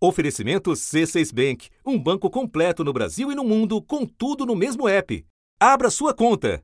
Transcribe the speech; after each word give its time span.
Oferecimento 0.00 0.70
C6 0.70 1.34
Bank, 1.34 1.68
um 1.84 1.98
banco 1.98 2.30
completo 2.30 2.84
no 2.84 2.92
Brasil 2.92 3.32
e 3.32 3.34
no 3.34 3.42
mundo, 3.42 3.82
com 3.82 4.06
tudo 4.06 4.46
no 4.46 4.54
mesmo 4.54 4.86
app. 4.86 5.24
Abra 5.58 5.90
sua 5.90 6.14
conta. 6.14 6.62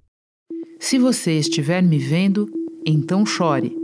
Se 0.78 1.00
você 1.00 1.32
estiver 1.32 1.82
me 1.82 1.98
vendo, 1.98 2.48
então 2.86 3.26
chore. 3.26 3.76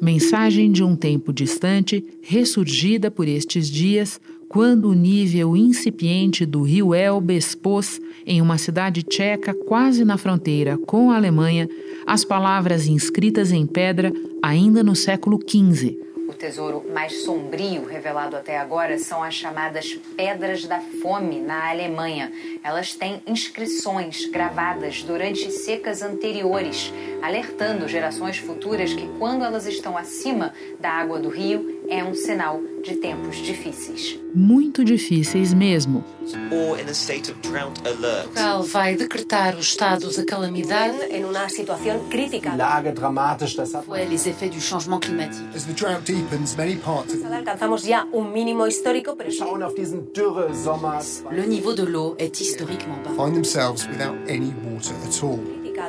Mensagem 0.00 0.72
de 0.72 0.82
um 0.82 0.96
tempo 0.96 1.34
distante, 1.34 2.02
ressurgida 2.22 3.10
por 3.10 3.28
estes 3.28 3.68
dias, 3.68 4.18
quando 4.48 4.88
o 4.88 4.94
nível 4.94 5.54
incipiente 5.54 6.46
do 6.46 6.62
rio 6.62 6.94
Elbe 6.94 7.36
expôs, 7.36 8.00
em 8.24 8.40
uma 8.40 8.56
cidade 8.56 9.02
tcheca 9.02 9.52
quase 9.52 10.02
na 10.02 10.16
fronteira 10.16 10.78
com 10.78 11.10
a 11.10 11.16
Alemanha, 11.16 11.68
as 12.06 12.24
palavras 12.24 12.86
inscritas 12.86 13.52
em 13.52 13.66
pedra 13.66 14.10
ainda 14.42 14.82
no 14.82 14.96
século 14.96 15.38
XV 15.38 16.03
tesouro 16.32 16.84
mais 16.92 17.24
sombrio 17.24 17.84
revelado 17.84 18.36
até 18.36 18.56
agora 18.56 18.98
são 18.98 19.22
as 19.22 19.34
chamadas 19.34 19.98
Pedras 20.16 20.64
da 20.64 20.80
Fome 20.80 21.40
na 21.40 21.70
Alemanha. 21.70 22.32
Elas 22.62 22.94
têm 22.94 23.22
inscrições 23.26 24.26
gravadas 24.26 25.02
durante 25.02 25.50
secas 25.50 26.02
anteriores, 26.02 26.92
alertando 27.22 27.88
gerações 27.88 28.38
futuras 28.38 28.94
que, 28.94 29.06
quando 29.18 29.44
elas 29.44 29.66
estão 29.66 29.98
acima 29.98 30.54
da 30.80 30.90
água 30.90 31.18
do 31.18 31.28
rio, 31.28 31.73
é 31.88 32.02
um 32.02 32.14
sinal 32.14 32.60
de 32.82 32.96
tempos 32.96 33.36
difíceis. 33.36 34.18
Muito 34.34 34.84
difíceis 34.84 35.54
mesmo. 35.54 36.04
Portugal 38.24 38.62
vai 38.62 38.96
decretar 38.96 39.54
o 39.56 39.60
estado 39.60 40.08
de 40.08 40.24
calamidade 40.24 40.98
em 41.10 41.24
uma 41.24 41.48
situação 41.48 42.08
crítica. 42.08 42.54
Lage 42.56 42.92
dramatisch, 42.92 43.54
das 43.54 43.72
les 44.08 44.26
effets 44.26 44.50
du 44.50 44.60
changement 44.60 45.00
climatique. 45.00 45.44
As 45.54 45.64
the 45.64 45.72
drought 45.72 46.04
deepens, 46.10 46.56
many 46.56 46.76
parts 46.76 47.14
of 47.14 47.24
Alcanzamos 47.24 47.84
ya 47.84 48.06
un 48.12 48.32
mínimo 48.32 48.66
histórico, 48.66 49.16
pero 49.16 49.30
schauen 49.30 49.62
auf 49.62 49.74
diesen. 49.74 50.04
Le 51.30 51.46
niveau 51.46 51.74
de 51.74 51.84
l'eau 51.84 52.16
est 52.18 52.40
historiquement 52.40 53.02
bas. 53.04 53.14
Find 53.16 53.34
themselves 53.34 53.86
without 53.86 54.16
any 54.28 54.52
water 54.64 54.94
at 55.06 55.22
all. 55.22 55.38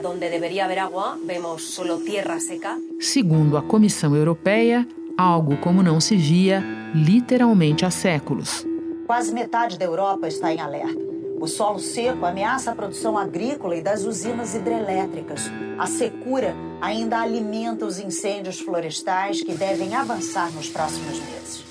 Donde 0.01 0.29
debería 0.29 0.65
haber 0.65 0.79
agua, 0.79 1.17
vemos 1.25 1.63
solo 1.63 1.99
tierra 1.99 2.39
seca. 2.39 2.77
Segundo 2.99 3.57
a 3.57 3.61
Comissão 3.61 4.13
Europeia, 4.15 4.85
algo 5.17 5.57
como 5.57 5.81
não 5.81 5.99
se 5.99 6.15
via 6.15 6.63
literalmente 6.93 7.85
há 7.85 7.91
séculos. 7.91 8.65
Quase 9.05 9.33
metade 9.33 9.77
da 9.77 9.85
Europa 9.85 10.27
está 10.27 10.53
em 10.53 10.59
alerta. 10.59 11.05
O 11.39 11.47
solo 11.47 11.79
seco 11.79 12.25
ameaça 12.25 12.71
a 12.71 12.75
produção 12.75 13.17
agrícola 13.17 13.75
e 13.75 13.81
das 13.81 14.03
usinas 14.05 14.55
hidrelétricas. 14.55 15.51
A 15.77 15.85
secura 15.85 16.55
ainda 16.81 17.19
alimenta 17.19 17.85
os 17.85 17.99
incêndios 17.99 18.59
florestais 18.59 19.41
que 19.41 19.53
devem 19.53 19.93
avançar 19.93 20.51
nos 20.53 20.69
próximos 20.69 21.19
meses. 21.19 21.65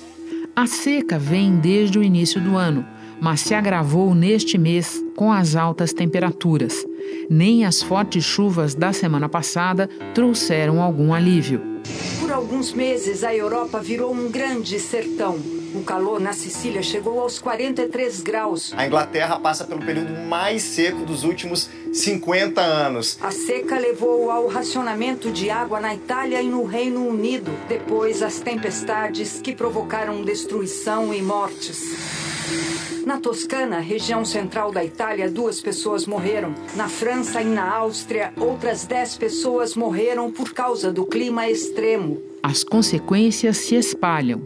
A 0.55 0.67
seca 0.67 1.19
vem 1.19 1.57
desde 1.57 1.99
o 1.99 2.03
início 2.03 2.39
do 2.39 2.55
ano, 2.55 2.85
mas 3.21 3.41
se 3.41 3.53
agravou 3.53 4.13
neste 4.13 4.57
mês 4.57 5.03
com 5.15 5.31
as 5.31 5.55
altas 5.55 5.93
temperaturas. 5.93 6.85
Nem 7.29 7.65
as 7.65 7.81
fortes 7.81 8.23
chuvas 8.23 8.75
da 8.75 8.91
semana 8.93 9.29
passada 9.29 9.89
trouxeram 10.13 10.81
algum 10.81 11.13
alívio. 11.13 11.61
Por 12.19 12.31
alguns 12.31 12.73
meses, 12.73 13.23
a 13.23 13.35
Europa 13.35 13.79
virou 13.79 14.11
um 14.11 14.29
grande 14.29 14.79
sertão. 14.79 15.39
O 15.75 15.83
calor 15.83 16.21
na 16.21 16.31
Sicília 16.31 16.81
chegou 16.81 17.19
aos 17.19 17.37
43 17.37 18.21
graus. 18.21 18.73
A 18.77 18.87
Inglaterra 18.87 19.37
passa 19.37 19.65
pelo 19.65 19.85
período 19.85 20.13
mais 20.25 20.61
seco 20.63 21.05
dos 21.05 21.23
últimos 21.23 21.69
50 21.91 22.61
anos. 22.61 23.19
A 23.21 23.29
seca 23.29 23.77
levou 23.77 24.31
ao 24.31 24.47
racionamento 24.47 25.29
de 25.31 25.49
água 25.49 25.79
na 25.81 25.93
Itália 25.93 26.41
e 26.41 26.47
no 26.47 26.63
Reino 26.63 27.05
Unido. 27.05 27.51
Depois, 27.67 28.23
as 28.23 28.39
tempestades 28.39 29.41
que 29.41 29.53
provocaram 29.53 30.23
destruição 30.23 31.13
e 31.13 31.21
mortes. 31.21 32.34
Na 33.05 33.19
Toscana, 33.19 33.79
região 33.81 34.25
central 34.25 34.71
da 34.71 34.83
Itália, 34.83 35.29
duas 35.29 35.61
pessoas 35.61 36.07
morreram. 36.07 36.55
Na 36.75 36.89
França 36.89 37.39
e 37.39 37.45
na 37.45 37.71
Áustria, 37.71 38.33
outras 38.35 38.83
dez 38.85 39.15
pessoas 39.15 39.75
morreram 39.75 40.31
por 40.31 40.51
causa 40.53 40.91
do 40.91 41.05
clima 41.05 41.47
extremo. 41.47 42.19
As 42.41 42.63
consequências 42.63 43.57
se 43.57 43.75
espalham. 43.75 44.41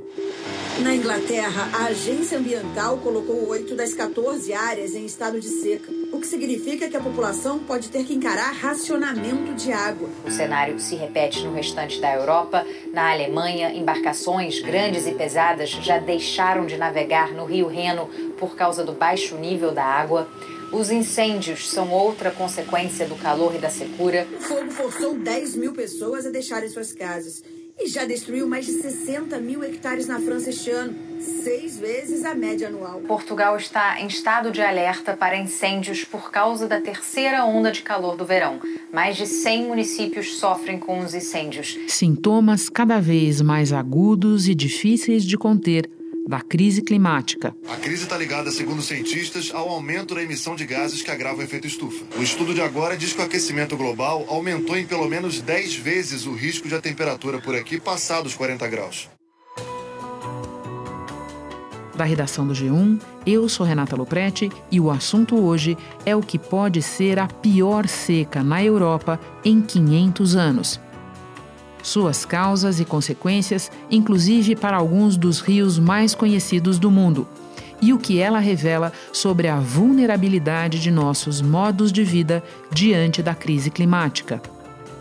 Na 0.83 0.95
Inglaterra, 0.95 1.69
a 1.73 1.85
agência 1.85 2.37
ambiental 2.37 2.97
colocou 2.99 3.47
oito 3.49 3.75
das 3.75 3.93
14 3.93 4.53
áreas 4.53 4.95
em 4.95 5.05
estado 5.05 5.39
de 5.39 5.47
seca 5.47 5.99
o 6.11 6.19
que 6.19 6.27
significa 6.27 6.89
que 6.89 6.97
a 6.97 6.99
população 6.99 7.59
pode 7.59 7.89
ter 7.89 8.03
que 8.03 8.13
encarar 8.13 8.51
racionamento 8.51 9.53
de 9.53 9.71
água. 9.71 10.09
O 10.25 10.29
cenário 10.31 10.79
se 10.79 10.95
repete 10.95 11.43
no 11.45 11.53
restante 11.53 12.01
da 12.01 12.13
Europa. 12.13 12.65
Na 12.91 13.11
Alemanha, 13.11 13.73
embarcações 13.73 14.59
grandes 14.59 15.07
e 15.07 15.13
pesadas 15.13 15.69
já 15.69 15.97
deixaram 15.97 16.65
de 16.65 16.77
navegar 16.77 17.31
no 17.31 17.45
rio 17.45 17.67
Reno 17.67 18.09
por 18.37 18.55
causa 18.55 18.83
do 18.83 18.91
baixo 18.91 19.35
nível 19.35 19.71
da 19.71 19.85
água. 19.85 20.27
Os 20.73 20.91
incêndios 20.91 21.69
são 21.69 21.89
outra 21.89 22.31
consequência 22.31 23.05
do 23.07 23.15
calor 23.15 23.55
e 23.55 23.57
da 23.57 23.69
secura. 23.69 24.27
O 24.37 24.41
fogo 24.41 24.71
forçou 24.71 25.13
10 25.13 25.55
mil 25.55 25.73
pessoas 25.73 26.25
a 26.25 26.29
deixarem 26.29 26.69
suas 26.69 26.91
casas 26.91 27.41
e 27.79 27.87
já 27.87 28.05
destruiu 28.05 28.47
mais 28.47 28.65
de 28.65 28.73
60 28.73 29.39
mil 29.39 29.63
hectares 29.63 30.05
na 30.05 30.19
França 30.19 30.49
este 30.49 30.69
ano, 30.69 30.93
seis 31.19 31.79
vezes 31.79 32.25
a 32.25 32.35
média 32.35 32.67
anual. 32.67 32.99
Portugal 33.01 33.55
está 33.55 33.99
em 34.01 34.07
estado 34.07 34.51
de 34.51 34.61
alerta 34.61 35.15
para 35.15 35.37
incêndios 35.37 36.03
por 36.03 36.29
causa 36.29 36.67
da 36.67 36.81
terceira 36.81 37.45
onda 37.45 37.71
de 37.71 37.81
calor 37.81 38.17
do 38.17 38.25
verão. 38.25 38.59
Mais 38.91 39.15
de 39.15 39.25
100 39.25 39.67
municípios 39.67 40.35
sofrem 40.37 40.77
com 40.77 40.99
os 40.99 41.13
incêndios. 41.13 41.77
Sintomas 41.87 42.69
cada 42.69 42.99
vez 42.99 43.41
mais 43.41 43.71
agudos 43.71 44.47
e 44.47 44.53
difíceis 44.55 45.23
de 45.23 45.37
conter 45.37 45.89
da 46.29 46.41
crise 46.41 46.83
climática. 46.83 47.55
A 47.67 47.75
crise 47.77 48.03
está 48.03 48.15
ligada, 48.15 48.51
segundo 48.51 48.83
cientistas, 48.83 49.49
ao 49.51 49.67
aumento 49.67 50.13
da 50.13 50.21
emissão 50.21 50.55
de 50.55 50.63
gases 50.63 51.01
que 51.01 51.09
agravam 51.09 51.39
o 51.39 51.41
efeito 51.41 51.65
estufa. 51.65 52.05
O 52.19 52.21
estudo 52.21 52.53
de 52.53 52.61
agora 52.61 52.95
diz 52.95 53.13
que 53.13 53.19
o 53.19 53.23
aquecimento 53.25 53.75
global 53.75 54.23
aumentou 54.29 54.77
em 54.77 54.85
pelo 54.85 55.09
menos 55.09 55.41
10 55.41 55.77
vezes 55.77 56.27
o 56.27 56.33
risco 56.35 56.67
de 56.67 56.75
a 56.75 56.81
temperatura 56.81 57.41
por 57.41 57.55
aqui 57.55 57.79
passar 57.79 58.21
dos 58.21 58.35
40 58.35 58.67
graus. 58.67 59.09
Da 61.95 62.03
redação 62.03 62.45
do 62.45 62.53
G1, 62.53 63.01
eu 63.25 63.49
sou 63.49 63.65
Renata 63.65 63.95
Loprete 63.95 64.51
e 64.71 64.79
o 64.79 64.91
assunto 64.91 65.35
hoje 65.35 65.75
é 66.05 66.15
o 66.15 66.21
que 66.21 66.37
pode 66.37 66.83
ser 66.83 67.17
a 67.17 67.27
pior 67.27 67.87
seca 67.87 68.43
na 68.43 68.63
Europa 68.63 69.19
em 69.43 69.59
500 69.59 70.35
anos 70.35 70.79
suas 71.81 72.25
causas 72.25 72.79
e 72.79 72.85
consequências, 72.85 73.71
inclusive 73.89 74.55
para 74.55 74.77
alguns 74.77 75.17
dos 75.17 75.39
rios 75.39 75.79
mais 75.79 76.13
conhecidos 76.13 76.77
do 76.77 76.91
mundo, 76.91 77.27
e 77.81 77.93
o 77.93 77.97
que 77.97 78.19
ela 78.19 78.39
revela 78.39 78.91
sobre 79.13 79.47
a 79.47 79.59
vulnerabilidade 79.59 80.79
de 80.79 80.91
nossos 80.91 81.41
modos 81.41 81.91
de 81.91 82.03
vida 82.03 82.43
diante 82.71 83.23
da 83.23 83.33
crise 83.33 83.69
climática. 83.69 84.41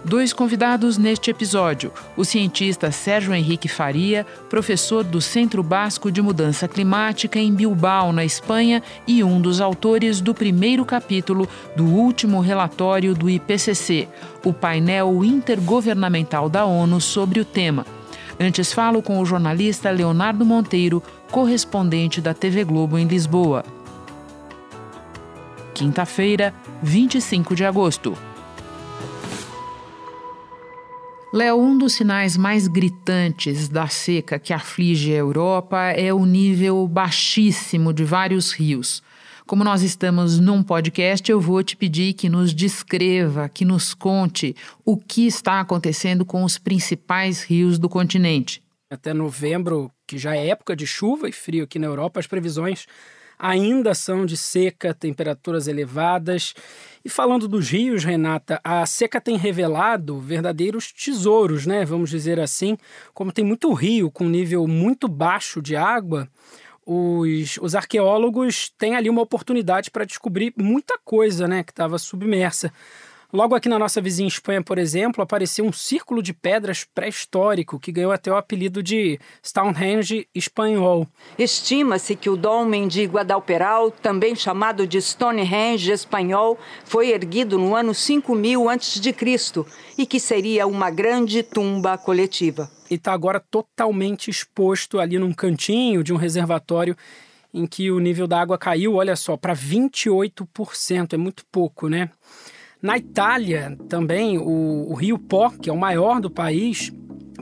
Dois 0.05 0.33
convidados 0.33 0.97
neste 0.97 1.31
episódio: 1.31 1.93
o 2.17 2.25
cientista 2.25 2.91
Sérgio 2.91 3.35
Henrique 3.35 3.69
Faria, 3.69 4.25
professor 4.49 5.03
do 5.03 5.21
Centro 5.21 5.63
Basco 5.63 6.11
de 6.11 6.23
Mudança 6.23 6.69
Climática 6.69 7.39
em 7.39 7.53
Bilbao, 7.53 8.13
na 8.13 8.25
Espanha, 8.25 8.83
e 9.07 9.25
um 9.25 9.41
dos 9.41 9.61
autores 9.61 10.21
do 10.21 10.33
primeiro 10.33 10.85
capítulo 10.85 11.49
do 11.75 11.85
último 11.85 12.41
relatório 12.41 13.15
do 13.15 13.29
IPCC, 13.29 14.09
o 14.45 14.53
painel 14.53 15.25
intergovernamental 15.25 16.49
da 16.49 16.65
ONU 16.65 17.01
sobre 17.01 17.41
o 17.41 17.45
tema. 17.45 17.85
Antes 18.41 18.73
falo 18.73 19.03
com 19.03 19.19
o 19.21 19.27
jornalista 19.27 19.91
Leonardo 19.91 20.45
Monteiro, 20.45 21.03
correspondente 21.31 22.21
da 22.21 22.33
TV 22.33 22.63
Globo 22.63 22.97
em 22.97 23.07
Lisboa. 23.07 23.65
Quinta-feira, 25.75 26.55
25 26.83 27.55
de 27.57 27.65
agosto. 27.65 28.17
Léo, 31.31 31.61
um 31.61 31.77
dos 31.77 31.93
sinais 31.93 32.39
mais 32.39 32.67
gritantes 32.67 33.69
da 33.69 33.87
seca 33.87 34.39
que 34.39 34.51
aflige 34.51 35.13
a 35.13 35.17
Europa 35.17 35.79
é 35.93 36.13
o 36.13 36.25
nível 36.25 36.89
baixíssimo 36.89 37.93
de 37.93 38.03
vários 38.03 38.51
rios. 38.51 39.03
Como 39.47 39.63
nós 39.63 39.83
estamos 39.83 40.39
num 40.39 40.63
podcast, 40.63 41.31
eu 41.31 41.39
vou 41.39 41.63
te 41.63 41.77
pedir 41.77 42.15
que 42.15 42.31
nos 42.31 42.55
descreva, 42.55 43.47
que 43.47 43.63
nos 43.63 43.93
conte 43.93 44.57
o 44.87 44.97
que 44.97 45.27
está 45.27 45.61
acontecendo 45.61 46.25
com 46.25 46.45
os 46.45 46.57
principais 46.57 47.43
rios 47.43 47.79
do 47.79 47.91
continente. 47.91 48.63
Até 48.91 49.13
novembro, 49.13 49.91
que 50.07 50.17
já 50.17 50.35
é 50.35 50.49
época 50.49 50.75
de 50.75 50.87
chuva 50.87 51.29
e 51.29 51.33
frio 51.33 51.65
aqui 51.65 51.79
na 51.79 51.87
Europa, 51.87 52.21
as 52.21 52.27
previsões 52.27 52.87
ainda 53.39 53.95
são 53.95 54.27
de 54.27 54.37
seca, 54.37 54.93
temperaturas 54.93 55.69
elevadas. 55.69 56.55
E 57.05 57.09
falando 57.09 57.47
dos 57.47 57.71
rios, 57.71 58.05
Renata, 58.05 58.61
a 58.65 58.85
seca 58.85 59.21
tem 59.21 59.37
revelado 59.37 60.19
verdadeiros 60.19 60.93
tesouros, 60.93 61.65
né? 61.67 61.85
Vamos 61.85 62.11
dizer 62.11 62.41
assim. 62.41 62.77
Como 63.15 63.33
tem 63.33 63.45
muito 63.45 63.73
rio 63.73 64.11
com 64.11 64.25
nível 64.25 64.67
muito 64.67 65.07
baixo 65.07 65.63
de 65.63 65.77
água, 65.77 66.29
os, 66.85 67.59
os 67.61 67.75
arqueólogos 67.75 68.71
têm 68.79 68.97
ali 68.97 69.11
uma 69.11 69.23
oportunidade 69.23 69.91
para 69.91 70.05
descobrir 70.05 70.53
muita 70.57 70.99
coisa, 71.05 71.47
né? 71.47 71.63
Que 71.63 71.71
estava 71.73 71.99
submersa. 71.99 72.73
Logo 73.31 73.55
aqui 73.55 73.69
na 73.69 73.79
nossa 73.79 74.01
vizinha 74.01 74.27
Espanha, 74.27 74.63
por 74.63 74.79
exemplo, 74.79 75.23
apareceu 75.23 75.63
um 75.63 75.73
círculo 75.73 76.23
de 76.23 76.33
pedras 76.33 76.87
pré-histórico 76.95 77.79
que 77.79 77.93
ganhou 77.93 78.11
até 78.11 78.33
o 78.33 78.37
apelido 78.37 78.83
de 78.83 79.21
Stonehenge 79.45 80.27
espanhol. 80.35 81.07
Estima-se 81.39 82.17
que 82.17 82.31
o 82.31 82.39
dolmen 82.39 82.89
de 82.89 83.05
Guadalperal, 83.05 83.91
também 83.91 84.35
chamado 84.35 84.87
de 84.87 84.99
Stonehenge 85.03 85.93
espanhol, 85.93 86.59
foi 86.87 87.11
erguido 87.11 87.59
no 87.59 87.77
ano 87.77 87.93
5000 87.93 88.67
a.C. 88.71 89.15
e 89.99 90.07
que 90.07 90.19
seria 90.19 90.67
uma 90.67 90.91
grande 90.91 91.43
tumba 91.43 91.99
coletiva. 91.99 92.71
E 92.91 92.95
está 92.95 93.13
agora 93.13 93.39
totalmente 93.39 94.31
exposto 94.31 94.99
ali 94.99 95.19
num 95.19 95.35
cantinho 95.35 96.03
de 96.03 96.15
um 96.15 96.17
reservatório 96.17 96.97
em 97.53 97.67
que 97.67 97.91
o 97.91 98.01
nível 98.01 98.27
da 98.27 98.41
água 98.41 98.57
caiu, 98.57 98.95
olha 98.95 99.17
só, 99.17 99.37
para 99.37 99.55
28%, 99.55 101.13
é 101.13 101.17
muito 101.19 101.45
pouco, 101.53 101.91
né? 101.91 102.09
Na 102.81 102.97
Itália, 102.97 103.77
também, 103.89 104.39
o, 104.39 104.87
o 104.89 104.95
rio 104.95 105.19
Pó, 105.19 105.51
que 105.51 105.69
é 105.69 105.73
o 105.73 105.77
maior 105.77 106.21
do 106.21 106.31
país, 106.31 106.93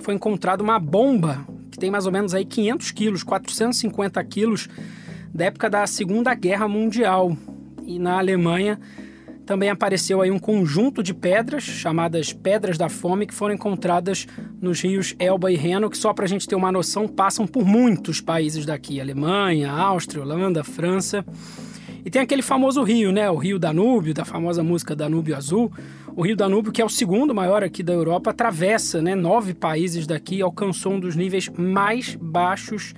foi 0.01 0.15
encontrado 0.15 0.63
uma 0.63 0.79
bomba 0.79 1.47
que 1.71 1.79
tem 1.79 1.91
mais 1.91 2.07
ou 2.07 2.13
menos 2.13 2.33
aí 2.33 2.45
500 2.45 2.91
quilos, 2.91 3.23
450 3.23 4.25
quilos, 4.25 4.67
da 5.35 5.45
época 5.45 5.69
da 5.69 5.87
Segunda 5.87 6.35
Guerra 6.35 6.67
Mundial. 6.67 7.37
E 7.85 7.99
na 7.99 8.17
Alemanha 8.19 8.81
também 9.45 9.69
apareceu 9.69 10.23
aí 10.23 10.31
um 10.31 10.39
conjunto 10.39 11.03
de 11.03 11.13
pedras, 11.13 11.65
chamadas 11.65 12.33
Pedras 12.33 12.79
da 12.79 12.89
Fome, 12.89 13.27
que 13.27 13.35
foram 13.35 13.55
encontradas 13.55 14.27
nos 14.59 14.81
rios 14.81 15.15
Elba 15.19 15.53
e 15.53 15.57
Reno, 15.57 15.91
que 15.91 15.99
só 15.99 16.15
para 16.15 16.25
a 16.25 16.29
gente 16.29 16.49
ter 16.49 16.55
uma 16.55 16.73
noção, 16.73 17.07
passam 17.07 17.47
por 17.47 17.63
muitos 17.63 18.23
países 18.23 18.65
daqui, 18.65 18.99
Alemanha, 18.99 19.71
Áustria, 19.71 20.23
Holanda, 20.23 20.65
França. 20.65 21.23
E 22.07 22.11
tem 22.11 22.23
aquele 22.23 22.41
famoso 22.41 22.85
rio, 22.85 23.11
né? 23.11 23.29
O 23.29 23.35
Rio 23.35 23.59
Danúbio, 23.59 24.15
da 24.15 24.25
famosa 24.25 24.63
música 24.63 24.95
Danúbio 24.95 25.37
Azul. 25.37 25.73
O 26.15 26.23
Rio 26.23 26.37
Danúbio, 26.37 26.71
que 26.71 26.81
é 26.81 26.85
o 26.85 26.89
segundo 26.89 27.35
maior 27.35 27.65
aqui 27.65 27.83
da 27.83 27.93
Europa, 27.93 28.31
atravessa 28.31 29.03
né, 29.03 29.17
nove 29.17 29.53
países 29.53 30.07
daqui 30.07 30.37
e 30.37 30.41
alcançou 30.41 30.93
um 30.93 31.01
dos 31.01 31.17
níveis 31.17 31.49
mais 31.49 32.15
baixos 32.15 32.95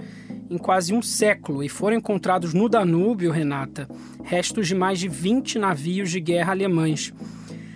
em 0.51 0.59
quase 0.59 0.93
um 0.93 1.01
século. 1.01 1.65
E 1.65 1.71
foram 1.71 1.97
encontrados 1.97 2.53
no 2.53 2.69
Danúbio, 2.69 3.33
Renata, 3.33 3.89
restos 4.23 4.69
de 4.69 4.75
mais 4.75 4.99
de 4.99 5.09
20 5.09 5.59
navios 5.59 6.11
de 6.11 6.21
guerra 6.21 6.53
alemães. 6.53 7.11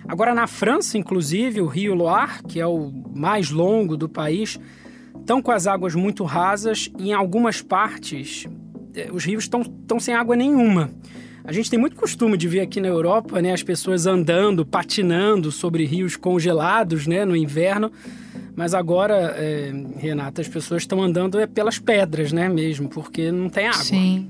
Agora, 0.07 0.35
na 0.35 0.45
França, 0.45 0.99
inclusive, 0.99 1.61
o 1.61 1.65
Rio 1.65 1.95
Loire, 1.95 2.43
que 2.47 2.59
é 2.59 2.67
o 2.67 2.93
mais 3.11 3.49
longo 3.49 3.97
do 3.97 4.07
país, 4.07 4.59
estão 5.19 5.41
com 5.41 5.49
as 5.49 5.65
águas 5.65 5.95
muito 5.95 6.23
rasas 6.25 6.91
e 6.99 7.09
em 7.09 7.13
algumas 7.13 7.59
partes 7.59 8.47
os 9.11 9.25
rios 9.25 9.43
estão 9.43 9.99
sem 9.99 10.13
água 10.13 10.35
nenhuma. 10.35 10.89
A 11.45 11.51
gente 11.51 11.69
tem 11.69 11.77
muito 11.77 11.97
costume 11.97 12.37
de 12.37 12.47
ver 12.47 12.61
aqui 12.61 12.79
na 12.79 12.87
Europa, 12.87 13.41
né, 13.41 13.51
as 13.51 13.61
pessoas 13.61 14.05
andando, 14.05 14.65
patinando 14.65 15.51
sobre 15.51 15.85
rios 15.85 16.15
congelados, 16.15 17.05
né, 17.05 17.25
no 17.25 17.35
inverno. 17.35 17.91
Mas 18.55 18.73
agora, 18.73 19.35
é, 19.37 19.73
Renata, 19.97 20.41
as 20.41 20.47
pessoas 20.47 20.83
estão 20.83 21.01
andando 21.01 21.39
é 21.39 21.45
pelas 21.45 21.79
pedras, 21.79 22.31
né, 22.31 22.47
mesmo, 22.47 22.87
porque 22.87 23.29
não 23.29 23.49
tem 23.49 23.67
água. 23.67 23.83
Sim. 23.83 24.29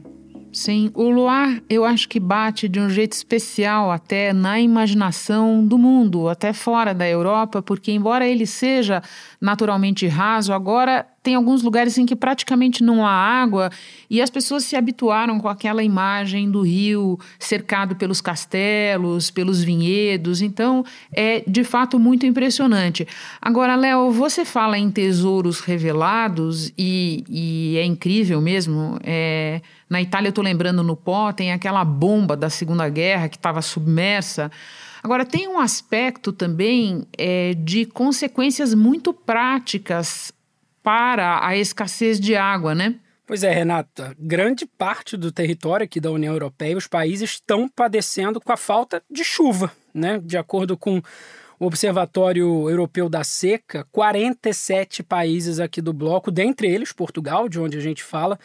Sim, 0.51 0.91
o 0.93 1.09
luar 1.09 1.63
eu 1.67 1.83
acho 1.83 2.07
que 2.07 2.19
bate 2.19 2.69
de 2.69 2.79
um 2.79 2.87
jeito 2.87 3.13
especial 3.13 3.89
até 3.89 4.31
na 4.31 4.59
imaginação 4.59 5.65
do 5.65 5.79
mundo, 5.79 6.29
até 6.29 6.53
fora 6.53 6.93
da 6.93 7.09
Europa, 7.09 7.59
porque 7.59 7.91
embora 7.91 8.27
ele 8.27 8.45
seja 8.45 9.01
naturalmente 9.41 10.05
raso, 10.05 10.53
agora 10.53 11.07
tem 11.23 11.35
alguns 11.35 11.63
lugares 11.63 11.97
em 11.97 12.05
que 12.05 12.17
praticamente 12.17 12.83
não 12.83 13.05
há 13.05 13.09
água 13.09 13.71
e 14.09 14.21
as 14.21 14.29
pessoas 14.29 14.65
se 14.65 14.75
habituaram 14.75 15.39
com 15.39 15.47
aquela 15.47 15.81
imagem 15.81 16.51
do 16.51 16.61
rio 16.61 17.17
cercado 17.39 17.95
pelos 17.95 18.19
castelos, 18.19 19.31
pelos 19.31 19.63
vinhedos, 19.63 20.41
então 20.41 20.85
é 21.13 21.41
de 21.47 21.63
fato 21.63 21.97
muito 21.97 22.25
impressionante. 22.25 23.07
Agora, 23.41 23.75
Léo, 23.75 24.11
você 24.11 24.43
fala 24.43 24.77
em 24.77 24.91
tesouros 24.91 25.61
revelados 25.61 26.73
e, 26.77 27.23
e 27.29 27.77
é 27.77 27.85
incrível 27.85 28.41
mesmo. 28.41 28.99
É, 29.01 29.61
na 29.89 30.01
Itália, 30.01 30.27
eu 30.27 30.31
estou 30.31 30.43
lembrando 30.43 30.83
no 30.83 30.95
pó, 30.95 31.31
tem 31.31 31.53
aquela 31.53 31.85
bomba 31.85 32.35
da 32.35 32.49
Segunda 32.49 32.89
Guerra 32.89 33.29
que 33.29 33.37
estava 33.37 33.61
submersa. 33.61 34.51
Agora, 35.01 35.25
tem 35.25 35.47
um 35.47 35.59
aspecto 35.59 36.33
também 36.33 37.05
é, 37.17 37.53
de 37.53 37.85
consequências 37.85 38.73
muito 38.73 39.13
práticas 39.13 40.33
para 40.83 41.45
a 41.45 41.57
escassez 41.57 42.19
de 42.19 42.35
água, 42.35 42.75
né? 42.75 42.95
Pois 43.25 43.43
é, 43.43 43.51
Renata. 43.51 44.13
Grande 44.19 44.65
parte 44.65 45.15
do 45.15 45.31
território 45.31 45.85
aqui 45.85 45.99
da 45.99 46.11
União 46.11 46.33
Europeia, 46.33 46.77
os 46.77 46.87
países 46.87 47.31
estão 47.31 47.69
padecendo 47.69 48.39
com 48.41 48.51
a 48.51 48.57
falta 48.57 49.01
de 49.09 49.23
chuva, 49.23 49.71
né? 49.93 50.19
De 50.21 50.37
acordo 50.37 50.77
com 50.77 51.01
o 51.57 51.65
Observatório 51.65 52.69
Europeu 52.69 53.07
da 53.07 53.23
Seca, 53.23 53.87
47 53.91 55.01
países 55.01 55.59
aqui 55.61 55.81
do 55.81 55.93
bloco, 55.93 56.29
dentre 56.29 56.67
eles 56.67 56.91
Portugal, 56.91 57.47
de 57.47 57.59
onde 57.59 57.77
a 57.77 57.81
gente 57.81 58.03
fala, 58.03 58.37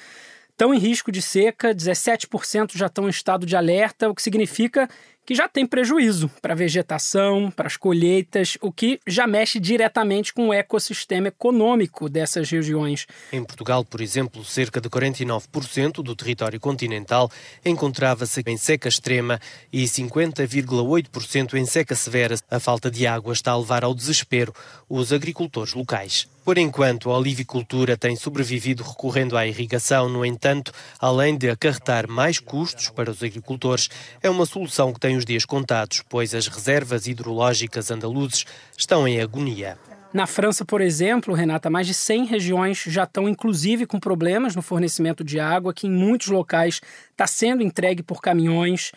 estão 0.51 0.73
em 0.73 0.79
risco 0.79 1.11
de 1.11 1.23
seca, 1.23 1.75
17% 1.75 2.77
já 2.77 2.87
estão 2.87 3.07
em 3.07 3.11
estado 3.11 3.47
de 3.47 3.57
alerta, 3.57 4.09
o 4.09 4.15
que 4.15 4.23
significa 4.23 4.89
que 5.29 5.35
já 5.35 5.47
tem 5.47 5.67
prejuízo 5.67 6.31
para 6.41 6.55
a 6.55 6.57
vegetação, 6.57 7.51
para 7.51 7.67
as 7.67 7.77
colheitas, 7.77 8.57
o 8.63 8.73
que 8.73 8.99
já 9.07 9.27
mexe 9.27 9.61
diretamente 9.61 10.33
com 10.33 10.49
o 10.49 10.55
ecossistema 10.55 11.29
econômico 11.29 12.09
dessas 12.09 12.49
regiões. 12.49 13.07
Em 13.31 13.45
Portugal, 13.45 13.85
por 13.85 14.01
exemplo, 14.01 14.43
cerca 14.43 14.81
de 14.81 14.89
49% 14.89 16.03
do 16.03 16.17
território 16.17 16.59
continental 16.59 17.31
encontrava-se 17.63 18.43
em 18.47 18.57
seca 18.57 18.89
extrema 18.89 19.39
e 19.71 19.85
50,8% 19.85 21.53
em 21.59 21.67
seca 21.67 21.95
severa. 21.95 22.35
A 22.51 22.59
falta 22.59 22.91
de 22.91 23.07
água 23.07 23.35
está 23.35 23.53
a 23.53 23.59
levar 23.59 23.85
ao 23.85 23.95
desespero 23.95 24.55
os 24.89 25.13
agricultores 25.13 25.75
locais. 25.75 26.27
Por 26.49 26.57
enquanto, 26.57 27.11
a 27.11 27.19
olivicultura 27.19 27.95
tem 27.95 28.17
sobrevivido 28.17 28.83
recorrendo 28.83 29.37
à 29.37 29.47
irrigação, 29.47 30.09
no 30.09 30.25
entanto, 30.25 30.73
além 30.99 31.37
de 31.37 31.51
acarretar 31.51 32.09
mais 32.09 32.39
custos 32.39 32.89
para 32.89 33.11
os 33.11 33.23
agricultores, 33.23 33.91
é 34.23 34.31
uma 34.31 34.47
solução 34.47 34.91
que 34.91 34.99
tem 34.99 35.18
os 35.19 35.25
dias 35.25 35.45
contados, 35.45 36.03
pois 36.09 36.35
as 36.35 36.47
reservas 36.47 37.07
hidrológicas 37.07 37.91
andaluzes 37.91 38.47
estão 38.77 39.07
em 39.07 39.21
agonia. 39.21 39.77
Na 40.13 40.27
França, 40.27 40.65
por 40.65 40.81
exemplo, 40.81 41.35
Renata, 41.35 41.69
mais 41.69 41.87
de 41.87 41.93
100 41.93 42.25
regiões 42.25 42.83
já 42.87 43.05
estão 43.05 43.29
inclusive 43.29 43.85
com 43.85 44.01
problemas 44.01 44.57
no 44.57 44.63
fornecimento 44.63 45.23
de 45.23 45.39
água, 45.39 45.75
que 45.75 45.87
em 45.87 45.91
muitos 45.91 46.29
locais 46.29 46.81
está 47.11 47.27
sendo 47.27 47.63
entregue 47.63 48.03
por 48.03 48.23
caminhões. 48.23 48.93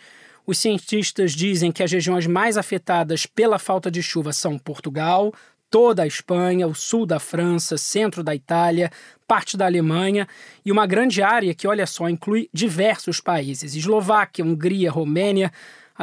Os 0.46 0.58
cientistas 0.58 1.32
dizem 1.32 1.70
que 1.70 1.82
as 1.82 1.92
regiões 1.92 2.26
mais 2.26 2.56
afetadas 2.56 3.26
pela 3.26 3.58
falta 3.58 3.90
de 3.90 4.02
chuva 4.02 4.32
são 4.32 4.58
Portugal, 4.58 5.34
toda 5.70 6.02
a 6.02 6.06
Espanha, 6.06 6.66
o 6.66 6.74
sul 6.74 7.04
da 7.04 7.18
França, 7.18 7.76
centro 7.76 8.22
da 8.22 8.34
Itália, 8.34 8.90
parte 9.26 9.56
da 9.56 9.64
Alemanha 9.66 10.28
e 10.64 10.70
uma 10.70 10.86
grande 10.86 11.22
área 11.22 11.54
que, 11.54 11.66
olha 11.66 11.86
só, 11.86 12.08
inclui 12.08 12.48
diversos 12.52 13.20
países: 13.20 13.74
Eslováquia, 13.74 14.44
Hungria, 14.44 14.90
Romênia, 14.90 15.50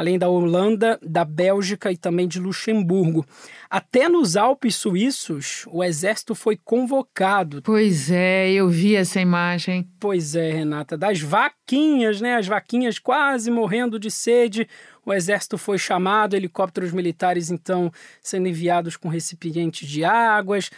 além 0.00 0.18
da 0.18 0.30
Holanda, 0.30 0.98
da 1.02 1.26
Bélgica 1.26 1.92
e 1.92 1.96
também 1.96 2.26
de 2.26 2.40
Luxemburgo. 2.40 3.26
Até 3.68 4.08
nos 4.08 4.34
Alpes 4.34 4.74
suíços, 4.74 5.66
o 5.70 5.84
exército 5.84 6.34
foi 6.34 6.56
convocado. 6.56 7.60
Pois 7.60 8.10
é, 8.10 8.50
eu 8.50 8.70
vi 8.70 8.96
essa 8.96 9.20
imagem. 9.20 9.86
Pois 10.00 10.34
é, 10.34 10.52
Renata, 10.52 10.96
das 10.96 11.20
vaquinhas, 11.20 12.18
né? 12.18 12.36
As 12.36 12.46
vaquinhas 12.46 12.98
quase 12.98 13.50
morrendo 13.50 13.98
de 13.98 14.10
sede. 14.10 14.66
O 15.04 15.12
exército 15.12 15.58
foi 15.58 15.76
chamado, 15.76 16.34
helicópteros 16.34 16.92
militares 16.92 17.50
então 17.50 17.92
sendo 18.22 18.48
enviados 18.48 18.96
com 18.96 19.08
recipientes 19.08 19.86
de 19.86 20.02
águas 20.02 20.70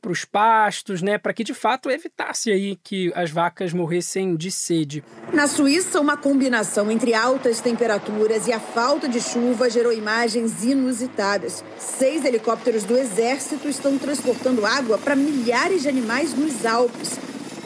para 0.00 0.12
os 0.12 0.24
pastos, 0.24 1.02
né, 1.02 1.18
para 1.18 1.32
que 1.32 1.44
de 1.44 1.54
fato 1.54 1.90
evitasse 1.90 2.50
aí 2.50 2.76
que 2.82 3.12
as 3.14 3.30
vacas 3.30 3.72
morressem 3.72 4.36
de 4.36 4.50
sede. 4.50 5.02
Na 5.32 5.46
Suíça, 5.46 6.00
uma 6.00 6.16
combinação 6.16 6.90
entre 6.90 7.14
altas 7.14 7.60
temperaturas 7.60 8.46
e 8.46 8.52
a 8.52 8.60
falta 8.60 9.08
de 9.08 9.20
chuva 9.20 9.68
gerou 9.68 9.92
imagens 9.92 10.64
inusitadas. 10.64 11.64
Seis 11.78 12.24
helicópteros 12.24 12.84
do 12.84 12.96
exército 12.96 13.68
estão 13.68 13.98
transportando 13.98 14.64
água 14.64 14.98
para 14.98 15.16
milhares 15.16 15.82
de 15.82 15.88
animais 15.88 16.34
nos 16.34 16.64
Alpes. 16.64 17.18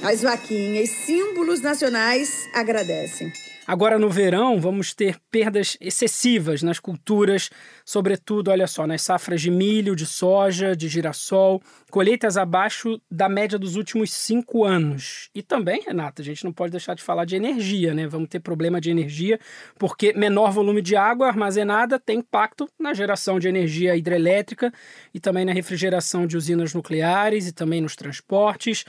As 0.03 0.23
vaquinhas, 0.23 0.91
símbolos 0.91 1.61
nacionais, 1.61 2.49
agradecem. 2.53 3.33
Agora 3.65 3.97
no 3.97 4.11
verão 4.11 4.61
vamos 4.61 4.93
ter 4.93 5.17
perdas 5.31 5.77
excessivas 5.81 6.63
nas 6.63 6.81
culturas, 6.81 7.49
sobretudo, 7.85 8.51
olha 8.51 8.67
só, 8.67 8.87
nas 8.87 9.03
safras 9.03 9.41
de 9.41 9.51
milho, 9.51 9.95
de 9.95 10.05
soja, 10.05 10.75
de 10.75 10.89
girassol, 10.89 11.63
colheitas 11.91 12.37
abaixo 12.37 13.01
da 13.09 13.29
média 13.29 13.57
dos 13.59 13.77
últimos 13.77 14.13
cinco 14.13 14.65
anos. 14.65 15.31
E 15.33 15.43
também, 15.43 15.81
Renata, 15.87 16.23
a 16.23 16.25
gente 16.25 16.43
não 16.43 16.53
pode 16.53 16.73
deixar 16.73 16.95
de 16.95 17.03
falar 17.03 17.25
de 17.25 17.37
energia, 17.37 17.95
né? 17.95 18.07
Vamos 18.09 18.29
ter 18.29 18.41
problema 18.41 18.81
de 18.81 18.91
energia, 18.91 19.39
porque 19.79 20.13
menor 20.13 20.51
volume 20.51 20.83
de 20.83 20.97
água 20.97 21.29
armazenada 21.29 22.01
tem 22.01 22.19
impacto 22.19 22.69
na 22.79 22.93
geração 22.93 23.39
de 23.39 23.47
energia 23.47 23.95
hidrelétrica 23.95 24.73
e 25.15 25.21
também 25.21 25.45
na 25.45 25.53
refrigeração 25.53 26.27
de 26.27 26.37
usinas 26.37 26.75
nucleares 26.75 27.47
e 27.47 27.53
também 27.53 27.81
nos 27.81 27.95
transportes. 27.95 28.85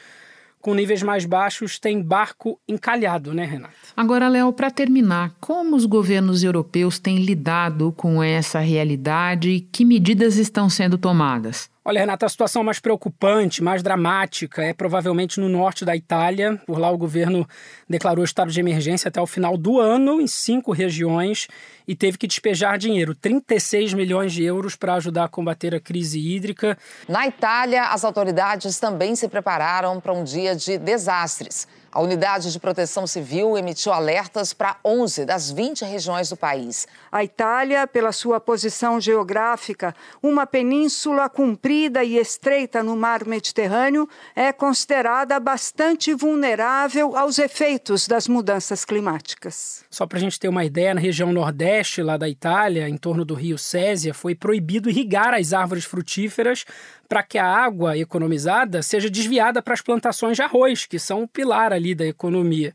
Com 0.63 0.73
níveis 0.73 1.03
mais 1.03 1.25
baixos 1.25 1.77
tem 1.77 2.01
barco 2.01 2.57
encalhado, 2.65 3.33
né, 3.33 3.43
Renata? 3.43 3.73
Agora, 3.97 4.29
Léo, 4.29 4.53
para 4.53 4.71
terminar, 4.71 5.35
como 5.41 5.75
os 5.75 5.85
governos 5.85 6.41
europeus 6.41 6.97
têm 6.97 7.17
lidado 7.17 7.91
com 7.91 8.23
essa 8.23 8.59
realidade 8.59 9.49
e 9.49 9.59
que 9.59 9.83
medidas 9.83 10.37
estão 10.37 10.69
sendo 10.69 10.97
tomadas? 10.97 11.69
Olha, 11.85 11.99
Renata, 11.99 12.25
a 12.25 12.29
situação 12.29 12.63
mais 12.63 12.79
preocupante, 12.79 13.61
mais 13.61 13.83
dramática 13.83 14.63
é 14.63 14.71
provavelmente 14.71 15.37
no 15.37 15.49
norte 15.49 15.83
da 15.83 15.93
Itália. 15.93 16.57
Por 16.65 16.79
lá, 16.79 16.89
o 16.89 16.97
governo 16.97 17.45
declarou 17.89 18.23
estado 18.23 18.49
de 18.49 18.57
emergência 18.57 19.09
até 19.09 19.21
o 19.21 19.27
final 19.27 19.57
do 19.57 19.81
ano 19.81 20.21
em 20.21 20.27
cinco 20.27 20.71
regiões 20.71 21.49
e 21.85 21.93
teve 21.93 22.17
que 22.17 22.25
despejar 22.25 22.77
dinheiro 22.77 23.13
36 23.13 23.93
milhões 23.93 24.31
de 24.31 24.45
euros 24.45 24.77
para 24.77 24.93
ajudar 24.93 25.25
a 25.25 25.27
combater 25.27 25.75
a 25.75 25.79
crise 25.79 26.19
hídrica. 26.19 26.77
Na 27.05 27.27
Itália, 27.27 27.87
as 27.87 28.05
autoridades 28.05 28.79
também 28.79 29.13
se 29.13 29.27
prepararam 29.27 29.99
para 29.99 30.13
um 30.13 30.23
dia 30.23 30.55
de 30.55 30.77
desastres. 30.77 31.67
A 31.93 32.01
Unidade 32.01 32.51
de 32.51 32.59
Proteção 32.59 33.05
Civil 33.05 33.55
emitiu 33.55 33.93
alertas 33.93 34.51
para 34.51 34.77
11 34.83 35.25
das 35.25 35.51
20 35.51 35.85
regiões 35.85 36.27
do 36.29 36.35
país. 36.35 36.87
A 37.11 37.23
Itália, 37.23 37.85
pela 37.85 38.11
sua 38.11 38.39
posição 38.39 38.99
geográfica, 38.99 39.93
uma 40.19 40.47
península 40.47 41.29
comprida 41.29 42.03
e 42.03 42.17
estreita 42.17 42.81
no 42.81 42.97
mar 42.97 43.23
Mediterrâneo, 43.27 44.09
é 44.35 44.51
considerada 44.51 45.39
bastante 45.39 46.15
vulnerável 46.15 47.15
aos 47.15 47.37
efeitos 47.37 48.07
das 48.07 48.27
mudanças 48.27 48.83
climáticas. 48.83 49.85
Só 49.87 50.07
para 50.07 50.17
a 50.17 50.21
gente 50.21 50.39
ter 50.39 50.47
uma 50.47 50.65
ideia, 50.65 50.95
na 50.95 50.99
região 50.99 51.31
nordeste 51.31 52.01
lá 52.01 52.17
da 52.17 52.27
Itália, 52.27 52.89
em 52.89 52.97
torno 52.97 53.23
do 53.23 53.35
rio 53.35 53.59
Césia, 53.59 54.15
foi 54.15 54.33
proibido 54.33 54.89
irrigar 54.89 55.35
as 55.35 55.53
árvores 55.53 55.85
frutíferas 55.85 56.65
para 57.07 57.23
que 57.23 57.37
a 57.37 57.45
água 57.45 57.97
economizada 57.97 58.81
seja 58.81 59.09
desviada 59.09 59.61
para 59.61 59.73
as 59.73 59.81
plantações 59.81 60.35
de 60.35 60.41
arroz, 60.41 60.85
que 60.85 60.97
são 60.97 61.23
o 61.23 61.27
pilar 61.27 61.73
ali 61.73 61.93
da 61.93 62.05
economia. 62.05 62.73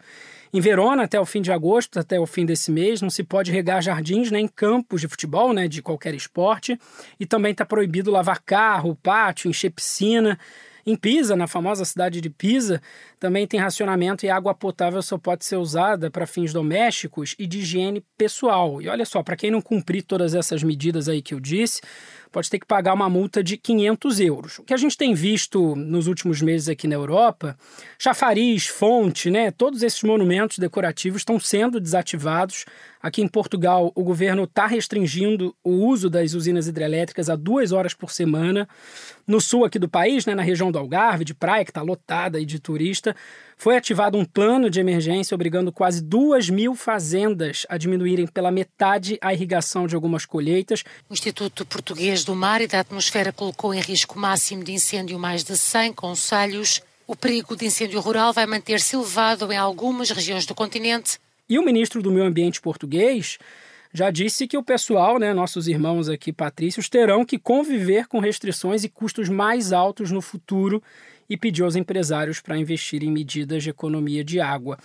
Em 0.52 0.60
Verona, 0.60 1.02
até 1.02 1.20
o 1.20 1.26
fim 1.26 1.42
de 1.42 1.52
agosto, 1.52 1.98
até 1.98 2.18
o 2.18 2.26
fim 2.26 2.46
desse 2.46 2.70
mês, 2.70 3.02
não 3.02 3.10
se 3.10 3.22
pode 3.22 3.52
regar 3.52 3.82
jardins 3.82 4.30
nem 4.30 4.48
campos 4.48 5.00
de 5.00 5.08
futebol, 5.08 5.52
né, 5.52 5.68
de 5.68 5.82
qualquer 5.82 6.14
esporte, 6.14 6.78
e 7.20 7.26
também 7.26 7.52
está 7.52 7.66
proibido 7.66 8.10
lavar 8.10 8.40
carro, 8.40 8.96
pátio, 9.02 9.50
encher 9.50 9.70
piscina. 9.70 10.38
Em 10.86 10.96
Pisa, 10.96 11.36
na 11.36 11.46
famosa 11.46 11.84
cidade 11.84 12.18
de 12.18 12.30
Pisa, 12.30 12.80
também 13.18 13.46
tem 13.46 13.58
racionamento 13.58 14.24
e 14.24 14.30
água 14.30 14.54
potável 14.54 15.02
só 15.02 15.18
pode 15.18 15.44
ser 15.44 15.56
usada 15.56 16.10
para 16.10 16.26
fins 16.26 16.52
domésticos 16.52 17.34
e 17.38 17.46
de 17.46 17.58
higiene 17.58 18.04
pessoal. 18.16 18.80
E 18.80 18.88
olha 18.88 19.04
só, 19.04 19.22
para 19.22 19.36
quem 19.36 19.50
não 19.50 19.60
cumprir 19.60 20.02
todas 20.02 20.34
essas 20.34 20.62
medidas 20.62 21.08
aí 21.08 21.20
que 21.20 21.34
eu 21.34 21.40
disse, 21.40 21.80
pode 22.30 22.48
ter 22.50 22.58
que 22.58 22.66
pagar 22.66 22.94
uma 22.94 23.08
multa 23.08 23.42
de 23.42 23.56
500 23.56 24.20
euros. 24.20 24.58
O 24.58 24.62
que 24.62 24.74
a 24.74 24.76
gente 24.76 24.96
tem 24.96 25.14
visto 25.14 25.74
nos 25.74 26.06
últimos 26.06 26.40
meses 26.40 26.68
aqui 26.68 26.86
na 26.86 26.94
Europa, 26.94 27.56
chafariz, 27.98 28.66
fonte, 28.66 29.30
né, 29.30 29.50
todos 29.50 29.82
esses 29.82 30.02
monumentos 30.02 30.58
decorativos 30.58 31.22
estão 31.22 31.40
sendo 31.40 31.80
desativados. 31.80 32.64
Aqui 33.00 33.22
em 33.22 33.28
Portugal, 33.28 33.92
o 33.94 34.02
governo 34.02 34.44
está 34.44 34.66
restringindo 34.66 35.54
o 35.62 35.70
uso 35.70 36.10
das 36.10 36.34
usinas 36.34 36.66
hidrelétricas 36.66 37.30
a 37.30 37.36
duas 37.36 37.72
horas 37.72 37.94
por 37.94 38.10
semana. 38.10 38.68
No 39.26 39.40
sul 39.40 39.64
aqui 39.64 39.78
do 39.78 39.88
país, 39.88 40.26
né, 40.26 40.34
na 40.34 40.42
região 40.42 40.70
do 40.70 40.78
Algarve, 40.78 41.24
de 41.24 41.34
praia, 41.34 41.64
que 41.64 41.70
está 41.70 41.82
lotada 41.82 42.44
de 42.44 42.58
turista, 42.58 43.07
foi 43.56 43.76
ativado 43.76 44.16
um 44.16 44.24
plano 44.24 44.70
de 44.70 44.78
emergência 44.78 45.34
obrigando 45.34 45.72
quase 45.72 46.00
duas 46.00 46.48
mil 46.48 46.76
fazendas 46.76 47.66
a 47.68 47.76
diminuírem 47.76 48.26
pela 48.26 48.52
metade 48.52 49.18
a 49.20 49.34
irrigação 49.34 49.86
de 49.86 49.96
algumas 49.96 50.24
colheitas. 50.24 50.84
O 51.10 51.12
Instituto 51.12 51.66
Português 51.66 52.24
do 52.24 52.36
Mar 52.36 52.60
e 52.60 52.68
da 52.68 52.80
Atmosfera 52.80 53.32
colocou 53.32 53.74
em 53.74 53.80
risco 53.80 54.18
máximo 54.18 54.62
de 54.62 54.72
incêndio 54.72 55.18
mais 55.18 55.42
de 55.42 55.56
100 55.56 55.92
conselhos. 55.92 56.80
O 57.06 57.16
perigo 57.16 57.56
de 57.56 57.66
incêndio 57.66 58.00
rural 58.00 58.32
vai 58.32 58.46
manter-se 58.46 58.94
elevado 58.94 59.52
em 59.52 59.56
algumas 59.56 60.10
regiões 60.10 60.46
do 60.46 60.54
continente. 60.54 61.18
E 61.48 61.58
o 61.58 61.64
ministro 61.64 62.00
do 62.00 62.12
Meio 62.12 62.26
Ambiente 62.26 62.60
português 62.60 63.38
já 63.98 64.12
disse 64.12 64.46
que 64.46 64.56
o 64.56 64.62
pessoal, 64.62 65.18
né, 65.18 65.34
nossos 65.34 65.66
irmãos 65.66 66.08
aqui 66.08 66.32
patrícios, 66.32 66.88
terão 66.88 67.24
que 67.24 67.36
conviver 67.36 68.06
com 68.06 68.20
restrições 68.20 68.84
e 68.84 68.88
custos 68.88 69.28
mais 69.28 69.72
altos 69.72 70.12
no 70.12 70.22
futuro 70.22 70.80
e 71.28 71.36
pediu 71.36 71.64
aos 71.64 71.74
empresários 71.74 72.40
para 72.40 72.56
investir 72.56 73.02
em 73.02 73.10
medidas 73.10 73.64
de 73.64 73.70
economia 73.70 74.22
de 74.22 74.38
água. 74.40 74.78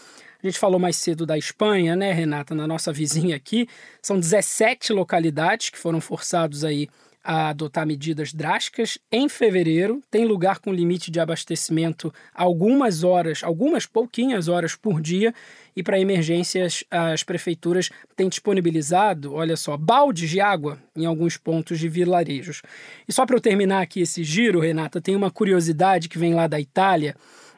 A 0.43 0.47
gente 0.47 0.57
falou 0.57 0.79
mais 0.79 0.95
cedo 0.95 1.27
da 1.27 1.37
Espanha, 1.37 1.95
né, 1.95 2.11
Renata, 2.11 2.55
na 2.55 2.65
nossa 2.65 2.91
vizinha 2.91 3.35
aqui. 3.35 3.69
São 4.01 4.19
17 4.19 4.91
localidades 4.91 5.69
que 5.69 5.77
foram 5.77 6.01
forçados 6.01 6.63
aí 6.63 6.89
a 7.23 7.49
adotar 7.49 7.87
medidas 7.87 8.33
drásticas. 8.33 8.97
Em 9.11 9.29
fevereiro, 9.29 10.01
tem 10.11 10.25
lugar 10.25 10.59
com 10.59 10.73
limite 10.73 11.09
de 11.09 11.19
abastecimento 11.19 12.13
algumas 12.33 13.03
horas, 13.03 13.43
algumas 13.43 13.85
pouquinhas 13.85 14.47
horas 14.47 14.75
por 14.75 15.01
dia. 15.01 15.33
E 15.75 15.81
para 15.81 15.99
emergências, 15.99 16.83
as 16.91 17.23
prefeituras 17.23 17.89
têm 18.15 18.29
disponibilizado, 18.29 19.33
olha 19.33 19.57
só, 19.57 19.75
baldes 19.75 20.29
de 20.29 20.39
água 20.39 20.77
em 20.95 21.05
alguns 21.05 21.37
pontos 21.37 21.79
de 21.79 21.89
vilarejos. 21.89 22.61
E 23.07 23.13
só 23.13 23.25
para 23.25 23.35
eu 23.35 23.41
terminar 23.41 23.81
aqui 23.81 24.01
esse 24.01 24.23
giro, 24.23 24.59
Renata, 24.59 25.01
tem 25.01 25.15
uma 25.15 25.31
curiosidade 25.31 26.09
que 26.09 26.19
vem 26.19 26.33
lá 26.33 26.45
da 26.45 26.59
Itália. 26.59 27.15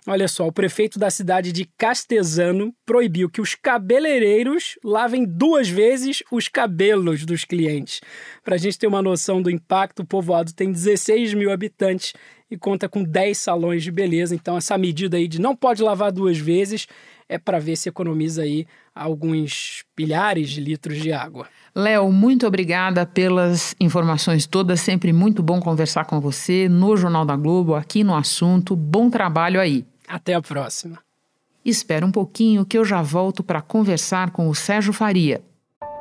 Olha 0.08 0.28
só, 0.28 0.46
o 0.46 0.52
prefeito 0.52 1.00
da 1.00 1.10
cidade 1.10 1.52
de 1.52 1.66
Castesano 1.66 2.72
proibiu 2.86 3.28
que 3.28 3.42
os 3.42 3.56
cabeleireiros 3.56 4.78
lavem 4.84 5.26
duas 5.26 5.68
vezes 5.68 6.22
os 6.32 6.48
cabelos 6.48 7.26
dos 7.26 7.44
clientes. 7.44 8.02
Para 8.44 8.54
a 8.54 8.58
gente 8.58 8.78
ter 8.78 8.86
uma 8.86 9.02
noção 9.02 9.42
do 9.42 9.50
impacto, 9.50 10.04
o 10.04 10.06
povoado 10.06 10.54
tem 10.54 10.72
16 10.72 11.34
mil 11.34 11.52
habitantes 11.52 12.14
e 12.52 12.56
conta 12.56 12.88
com 12.88 13.04
10 13.04 13.36
salões 13.36 13.84
de 13.84 13.92
beleza. 13.92 14.36
Então, 14.36 14.56
essa 14.56 14.78
medida 14.78 15.18
aí 15.18 15.28
de 15.28 15.42
não 15.42 15.56
pode 15.56 15.82
lavar 15.82 16.12
duas 16.12 16.38
vezes 16.38 16.88
é 17.28 17.40
para 17.40 17.58
ver 17.58 17.76
se 17.76 17.90
economiza 17.90 18.44
aí 18.44 18.68
alguns 18.94 19.84
bilhares 19.98 20.52
de 20.52 20.62
litros 20.62 21.02
de 21.02 21.12
água. 21.12 21.48
Léo, 21.74 22.12
muito 22.12 22.46
obrigada 22.46 23.08
pelas 23.08 23.76
informações 23.80 24.46
todas. 24.46 24.80
Sempre 24.82 25.12
muito 25.12 25.42
bom 25.42 25.60
conversar 25.60 26.06
com 26.06 26.22
você 26.22 26.70
no 26.70 26.96
Jornal 26.96 27.26
da 27.26 27.36
Globo, 27.36 27.74
aqui 27.74 28.04
no 28.04 28.16
assunto. 28.16 28.76
Bom 28.76 29.10
trabalho 29.10 29.60
aí. 29.60 29.84
Até 30.08 30.34
a 30.34 30.42
próxima. 30.42 31.00
Espera 31.64 32.06
um 32.06 32.12
pouquinho 32.12 32.66
que 32.66 32.78
eu 32.78 32.86
já 32.86 33.02
volto 33.02 33.44
para 33.44 33.62
conversar 33.62 34.30
com 34.30 34.48
o 34.48 34.56
Sérgio 34.56 34.94
Faria. 34.94 35.42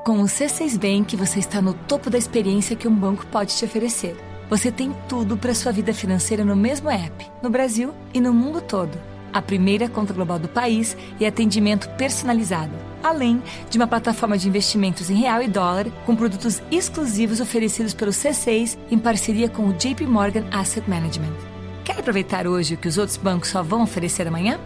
Com 0.04 0.20
o 0.20 0.24
C6 0.24 0.78
Bank, 0.78 1.16
você 1.16 1.38
está 1.38 1.62
no 1.62 1.72
topo 1.72 2.10
da 2.10 2.18
experiência 2.18 2.76
que 2.76 2.86
um 2.86 2.94
banco 2.94 3.24
pode 3.26 3.56
te 3.56 3.64
oferecer. 3.64 4.14
Você 4.50 4.70
tem 4.70 4.94
tudo 5.08 5.38
para 5.38 5.54
sua 5.54 5.72
vida 5.72 5.94
financeira 5.94 6.44
no 6.44 6.54
mesmo 6.54 6.90
app, 6.90 7.26
no 7.42 7.48
Brasil 7.48 7.94
e 8.12 8.20
no 8.20 8.32
mundo 8.32 8.60
todo. 8.60 8.98
A 9.32 9.40
primeira 9.40 9.88
conta 9.88 10.12
global 10.12 10.38
do 10.38 10.48
país 10.48 10.94
e 11.18 11.24
atendimento 11.24 11.88
personalizado, 11.96 12.72
além 13.02 13.42
de 13.70 13.78
uma 13.78 13.86
plataforma 13.86 14.36
de 14.36 14.46
investimentos 14.46 15.08
em 15.08 15.14
real 15.14 15.42
e 15.42 15.48
dólar 15.48 15.90
com 16.04 16.14
produtos 16.14 16.62
exclusivos 16.70 17.40
oferecidos 17.40 17.94
pelo 17.94 18.12
C6 18.12 18.78
em 18.90 18.98
parceria 18.98 19.48
com 19.48 19.66
o 19.66 19.72
JP 19.72 20.06
Morgan 20.06 20.44
Asset 20.52 20.88
Management. 20.88 21.53
Quer 21.84 21.98
aproveitar 22.00 22.46
hoje 22.46 22.74
o 22.74 22.78
que 22.78 22.88
os 22.88 22.96
outros 22.96 23.18
bancos 23.18 23.50
só 23.50 23.62
vão 23.62 23.82
oferecer 23.82 24.26
amanhã? 24.26 24.58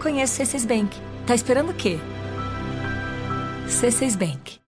Conheça 0.00 0.42
o 0.42 0.46
C6 0.46 0.66
Bank. 0.66 0.98
Tá 1.26 1.34
esperando 1.34 1.70
o 1.70 1.74
quê? 1.74 1.98
C6 3.68 4.16
Bank. 4.16 4.62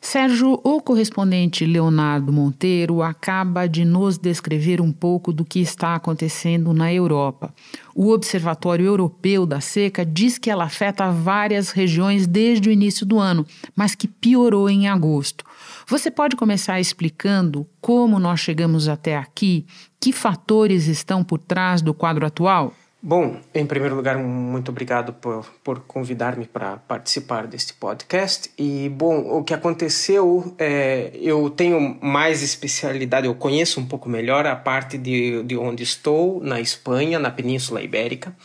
Sérgio, 0.00 0.60
o 0.64 0.82
correspondente 0.82 1.64
Leonardo 1.64 2.32
Monteiro 2.32 3.00
acaba 3.02 3.68
de 3.68 3.84
nos 3.84 4.18
descrever 4.18 4.80
um 4.80 4.90
pouco 4.90 5.32
do 5.32 5.44
que 5.44 5.60
está 5.60 5.94
acontecendo 5.94 6.72
na 6.72 6.92
Europa. 6.92 7.54
O 7.94 8.10
Observatório 8.10 8.84
Europeu 8.84 9.46
da 9.46 9.60
Seca 9.60 10.04
diz 10.04 10.36
que 10.36 10.50
ela 10.50 10.64
afeta 10.64 11.12
várias 11.12 11.70
regiões 11.70 12.26
desde 12.26 12.68
o 12.68 12.72
início 12.72 13.06
do 13.06 13.20
ano, 13.20 13.46
mas 13.76 13.94
que 13.94 14.08
piorou 14.08 14.68
em 14.68 14.88
agosto. 14.88 15.44
Você 15.86 16.10
pode 16.10 16.34
começar 16.34 16.80
explicando 16.80 17.64
como 17.80 18.18
nós 18.18 18.40
chegamos 18.40 18.88
até 18.88 19.16
aqui? 19.16 19.64
Que 20.02 20.12
fatores 20.12 20.88
estão 20.88 21.22
por 21.22 21.38
trás 21.38 21.80
do 21.80 21.94
quadro 21.94 22.26
atual? 22.26 22.74
Bom, 23.00 23.36
em 23.54 23.64
primeiro 23.64 23.94
lugar, 23.94 24.18
muito 24.18 24.68
obrigado 24.72 25.12
por, 25.12 25.46
por 25.62 25.78
convidar-me 25.82 26.44
para 26.44 26.76
participar 26.76 27.46
deste 27.46 27.72
podcast. 27.72 28.50
E, 28.58 28.88
bom, 28.88 29.38
o 29.38 29.44
que 29.44 29.54
aconteceu, 29.54 30.56
é, 30.58 31.12
eu 31.14 31.48
tenho 31.48 32.00
mais 32.02 32.42
especialidade, 32.42 33.28
eu 33.28 33.34
conheço 33.36 33.78
um 33.78 33.86
pouco 33.86 34.08
melhor 34.08 34.44
a 34.44 34.56
parte 34.56 34.98
de, 34.98 35.40
de 35.44 35.56
onde 35.56 35.84
estou, 35.84 36.42
na 36.42 36.60
Espanha, 36.60 37.20
na 37.20 37.30
Península 37.30 37.80
Ibérica. 37.80 38.36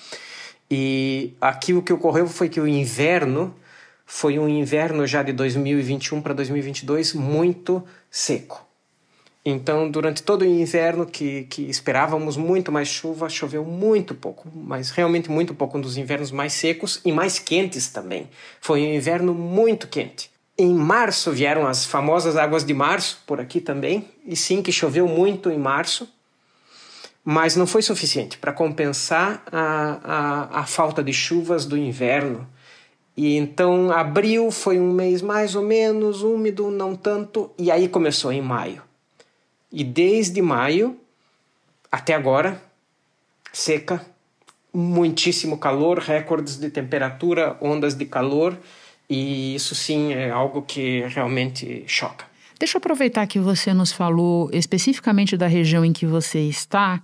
E 0.69 1.33
aqui 1.41 1.73
o 1.73 1.81
que 1.81 1.91
ocorreu 1.91 2.27
foi 2.27 2.49
que 2.49 2.61
o 2.61 2.67
inverno 2.67 3.55
foi 4.05 4.37
um 4.37 4.47
inverno 4.47 5.07
já 5.07 5.23
de 5.23 5.33
2021 5.33 6.21
para 6.21 6.35
2022 6.35 7.15
muito 7.15 7.83
seco. 8.11 8.66
Então, 9.49 9.89
durante 9.89 10.21
todo 10.23 10.41
o 10.41 10.45
inverno, 10.45 11.05
que, 11.05 11.43
que 11.43 11.61
esperávamos 11.69 12.35
muito 12.35 12.69
mais 12.69 12.89
chuva, 12.89 13.29
choveu 13.29 13.63
muito 13.63 14.13
pouco, 14.13 14.45
mas 14.53 14.89
realmente 14.89 15.31
muito 15.31 15.55
pouco, 15.55 15.77
um 15.77 15.81
dos 15.81 15.95
invernos 15.95 16.31
mais 16.31 16.51
secos 16.51 16.99
e 17.05 17.13
mais 17.13 17.39
quentes 17.39 17.87
também. 17.87 18.27
Foi 18.59 18.81
um 18.81 18.93
inverno 18.93 19.33
muito 19.33 19.87
quente. 19.87 20.29
Em 20.57 20.73
março 20.73 21.31
vieram 21.31 21.65
as 21.65 21.85
famosas 21.85 22.35
águas 22.35 22.65
de 22.65 22.73
março, 22.73 23.23
por 23.25 23.39
aqui 23.39 23.61
também, 23.61 24.09
e 24.25 24.35
sim 24.35 24.61
que 24.61 24.69
choveu 24.69 25.07
muito 25.07 25.49
em 25.49 25.57
março, 25.57 26.09
mas 27.23 27.55
não 27.55 27.65
foi 27.65 27.81
suficiente 27.81 28.37
para 28.37 28.51
compensar 28.51 29.43
a, 29.49 29.99
a, 30.03 30.59
a 30.59 30.65
falta 30.65 31.01
de 31.01 31.13
chuvas 31.13 31.65
do 31.65 31.77
inverno. 31.77 32.45
E 33.15 33.37
então 33.37 33.91
abril 33.91 34.51
foi 34.51 34.77
um 34.77 34.91
mês 34.91 35.21
mais 35.21 35.55
ou 35.55 35.63
menos 35.63 36.21
úmido, 36.21 36.69
não 36.69 36.97
tanto, 36.97 37.49
e 37.57 37.71
aí 37.71 37.87
começou 37.87 38.29
em 38.33 38.41
maio. 38.41 38.86
E 39.71 39.83
desde 39.83 40.41
maio 40.41 40.97
até 41.91 42.13
agora, 42.13 42.61
seca, 43.51 44.05
muitíssimo 44.73 45.57
calor, 45.57 45.99
recordes 45.99 46.59
de 46.59 46.69
temperatura, 46.69 47.57
ondas 47.61 47.95
de 47.95 48.05
calor, 48.05 48.57
e 49.09 49.55
isso 49.55 49.73
sim 49.73 50.13
é 50.13 50.29
algo 50.29 50.61
que 50.61 51.01
realmente 51.07 51.83
choca. 51.87 52.25
Deixa 52.59 52.77
eu 52.77 52.79
aproveitar 52.79 53.25
que 53.27 53.39
você 53.39 53.73
nos 53.73 53.91
falou 53.91 54.49
especificamente 54.51 55.37
da 55.37 55.47
região 55.47 55.85
em 55.85 55.93
que 55.93 56.05
você 56.05 56.39
está. 56.39 57.01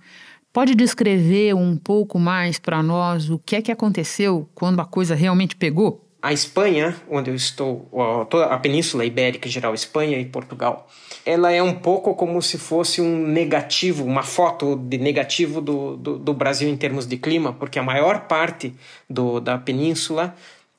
Pode 0.52 0.74
descrever 0.74 1.54
um 1.54 1.76
pouco 1.76 2.18
mais 2.18 2.58
para 2.58 2.82
nós 2.82 3.30
o 3.30 3.38
que 3.38 3.56
é 3.56 3.62
que 3.62 3.72
aconteceu 3.72 4.48
quando 4.54 4.80
a 4.80 4.84
coisa 4.84 5.14
realmente 5.14 5.56
pegou? 5.56 6.04
A 6.24 6.32
Espanha, 6.32 6.96
onde 7.06 7.30
eu 7.30 7.34
estou, 7.34 7.86
toda 8.30 8.46
a 8.46 8.58
Península 8.58 9.04
Ibérica 9.04 9.46
em 9.46 9.50
geral, 9.50 9.74
Espanha 9.74 10.18
e 10.18 10.24
Portugal, 10.24 10.88
ela 11.22 11.52
é 11.52 11.62
um 11.62 11.74
pouco 11.74 12.14
como 12.14 12.40
se 12.40 12.56
fosse 12.56 13.02
um 13.02 13.26
negativo, 13.26 14.02
uma 14.06 14.22
foto 14.22 14.74
de 14.74 14.96
negativo 14.96 15.60
do, 15.60 15.98
do, 15.98 16.18
do 16.18 16.32
Brasil 16.32 16.66
em 16.66 16.78
termos 16.78 17.06
de 17.06 17.18
clima, 17.18 17.52
porque 17.52 17.78
a 17.78 17.82
maior 17.82 18.20
parte 18.20 18.72
do, 19.08 19.38
da 19.38 19.58
península 19.58 20.34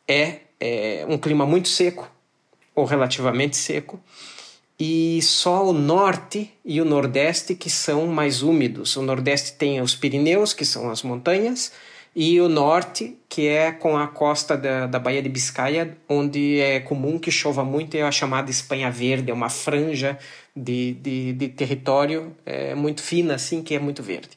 é, 0.07 0.39
é 0.59 1.05
um 1.07 1.15
clima 1.15 1.45
muito 1.45 1.69
seco, 1.69 2.09
ou 2.73 2.83
relativamente 2.83 3.55
seco, 3.55 3.99
e 4.79 5.21
só 5.21 5.63
o 5.63 5.71
norte 5.71 6.51
e 6.65 6.81
o 6.81 6.85
nordeste 6.85 7.53
que 7.53 7.69
são 7.69 8.07
mais 8.07 8.41
úmidos. 8.41 8.97
O 8.97 9.03
nordeste 9.03 9.53
tem 9.53 9.79
os 9.79 9.93
Pirineus, 9.93 10.53
que 10.53 10.65
são 10.65 10.89
as 10.89 11.03
montanhas, 11.03 11.71
e 12.15 12.39
o 12.39 12.47
norte, 12.47 13.17
que 13.27 13.47
é 13.47 13.73
com 13.73 13.97
a 13.97 14.07
costa 14.07 14.55
da, 14.55 14.87
da 14.87 14.97
Baía 14.97 15.21
de 15.21 15.27
Biscaia, 15.27 15.97
onde 16.07 16.61
é 16.61 16.79
comum 16.79 17.19
que 17.19 17.29
chova 17.29 17.65
muito, 17.65 17.95
é 17.95 18.03
a 18.03 18.11
chamada 18.11 18.49
Espanha 18.49 18.89
Verde, 18.89 19.31
é 19.31 19.33
uma 19.33 19.49
franja 19.49 20.17
de, 20.55 20.93
de, 20.93 21.33
de 21.33 21.49
território 21.49 22.33
é, 22.45 22.73
muito 22.73 23.03
fina, 23.03 23.35
assim, 23.35 23.61
que 23.61 23.75
é 23.75 23.79
muito 23.79 24.01
verde. 24.01 24.29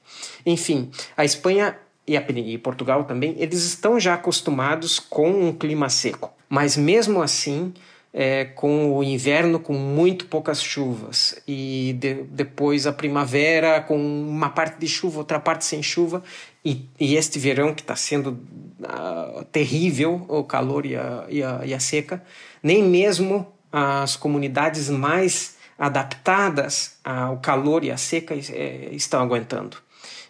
Enfim, 0.44 0.90
a 1.16 1.24
Espanha 1.24 1.78
e, 2.04 2.16
a, 2.16 2.24
e 2.28 2.58
Portugal 2.58 3.04
também, 3.04 3.36
eles 3.38 3.62
estão 3.64 4.00
já 4.00 4.14
acostumados 4.14 4.98
com 4.98 5.30
um 5.30 5.52
clima 5.52 5.88
seco, 5.88 6.32
mas 6.48 6.76
mesmo 6.76 7.22
assim 7.22 7.72
é, 8.20 8.46
com 8.46 8.96
o 8.96 9.04
inverno 9.04 9.60
com 9.60 9.74
muito 9.74 10.26
poucas 10.26 10.60
chuvas. 10.60 11.40
E 11.46 11.94
de, 12.00 12.24
depois 12.24 12.84
a 12.84 12.92
primavera 12.92 13.80
com 13.80 13.96
uma 13.96 14.50
parte 14.50 14.80
de 14.80 14.88
chuva, 14.88 15.18
outra 15.18 15.38
parte 15.38 15.64
sem 15.64 15.80
chuva. 15.84 16.24
E, 16.64 16.84
e 16.98 17.14
este 17.14 17.38
verão 17.38 17.72
que 17.72 17.80
está 17.80 17.94
sendo 17.94 18.40
uh, 18.80 19.44
terrível, 19.52 20.26
o 20.26 20.42
calor 20.42 20.84
e 20.84 20.96
a, 20.96 21.26
e, 21.28 21.44
a, 21.44 21.60
e 21.64 21.72
a 21.72 21.78
seca, 21.78 22.20
nem 22.60 22.82
mesmo 22.82 23.46
as 23.70 24.16
comunidades 24.16 24.90
mais 24.90 25.56
adaptadas 25.78 26.96
ao 27.04 27.36
calor 27.36 27.84
e 27.84 27.92
à 27.92 27.96
seca 27.96 28.34
é, 28.34 28.88
estão 28.90 29.22
aguentando. 29.22 29.76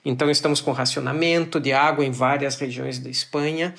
Então 0.04 0.30
estamos 0.30 0.61
com 0.61 0.73
racionamento 0.73 1.59
de 1.59 1.73
água 1.73 2.04
em 2.04 2.11
várias 2.11 2.57
regiões 2.57 2.99
da 2.99 3.09
Espanha 3.09 3.75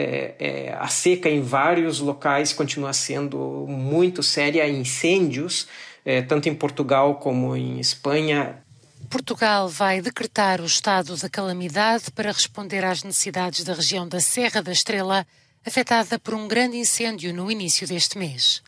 é, 0.00 0.34
é, 0.38 0.76
a 0.78 0.88
seca 0.88 1.28
em 1.28 1.42
vários 1.42 2.00
locais 2.00 2.52
continua 2.52 2.92
sendo 2.92 3.66
muito 3.68 4.22
séria, 4.22 4.68
incêndios, 4.68 5.68
é, 6.04 6.22
tanto 6.22 6.48
em 6.48 6.54
Portugal 6.54 7.16
como 7.16 7.54
em 7.54 7.78
Espanha. 7.78 8.62
Portugal 9.10 9.68
vai 9.68 10.00
decretar 10.00 10.60
o 10.60 10.66
estado 10.66 11.16
de 11.16 11.28
calamidade 11.28 12.10
para 12.12 12.32
responder 12.32 12.84
às 12.84 13.02
necessidades 13.02 13.64
da 13.64 13.74
região 13.74 14.08
da 14.08 14.20
Serra 14.20 14.62
da 14.62 14.72
Estrela, 14.72 15.26
afetada 15.66 16.18
por 16.18 16.32
um 16.32 16.48
grande 16.48 16.76
incêndio 16.76 17.34
no 17.34 17.50
início 17.50 17.86
deste 17.86 18.16
mês. 18.16 18.62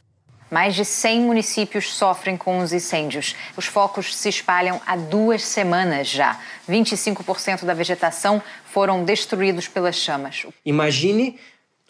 Mais 0.53 0.75
de 0.75 0.85
100 0.85 1.21
municípios 1.23 1.95
sofrem 1.95 2.37
com 2.37 2.59
os 2.59 2.75
incêndios. 2.75 3.35
Os 3.57 3.65
focos 3.65 4.15
se 4.15 4.29
espalham 4.29 4.79
há 4.87 4.95
duas 4.97 5.43
semanas 5.43 6.09
já. 6.09 6.39
25% 6.69 7.65
da 7.65 7.73
vegetação 7.73 8.43
foram 8.67 9.03
destruídos 9.03 9.67
pelas 9.67 9.97
chamas. 9.97 10.45
Imagine 10.63 11.39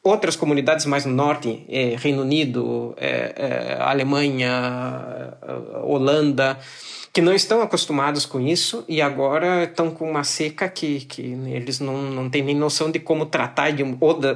outras 0.00 0.36
comunidades 0.36 0.86
mais 0.86 1.04
no 1.04 1.12
norte, 1.12 1.66
é, 1.68 1.96
Reino 1.98 2.22
Unido, 2.22 2.94
é, 2.98 3.34
é, 3.36 3.82
Alemanha, 3.82 5.34
Holanda, 5.82 6.56
que 7.12 7.20
não 7.20 7.34
estão 7.34 7.62
acostumados 7.62 8.24
com 8.24 8.40
isso 8.40 8.84
e 8.88 9.02
agora 9.02 9.64
estão 9.64 9.90
com 9.90 10.08
uma 10.08 10.22
seca 10.22 10.68
que, 10.68 11.00
que 11.00 11.20
eles 11.48 11.80
não, 11.80 12.00
não 12.00 12.30
têm 12.30 12.44
nem 12.44 12.54
noção 12.54 12.92
de 12.92 13.00
como 13.00 13.26
tratar 13.26 13.72
de 13.72 13.82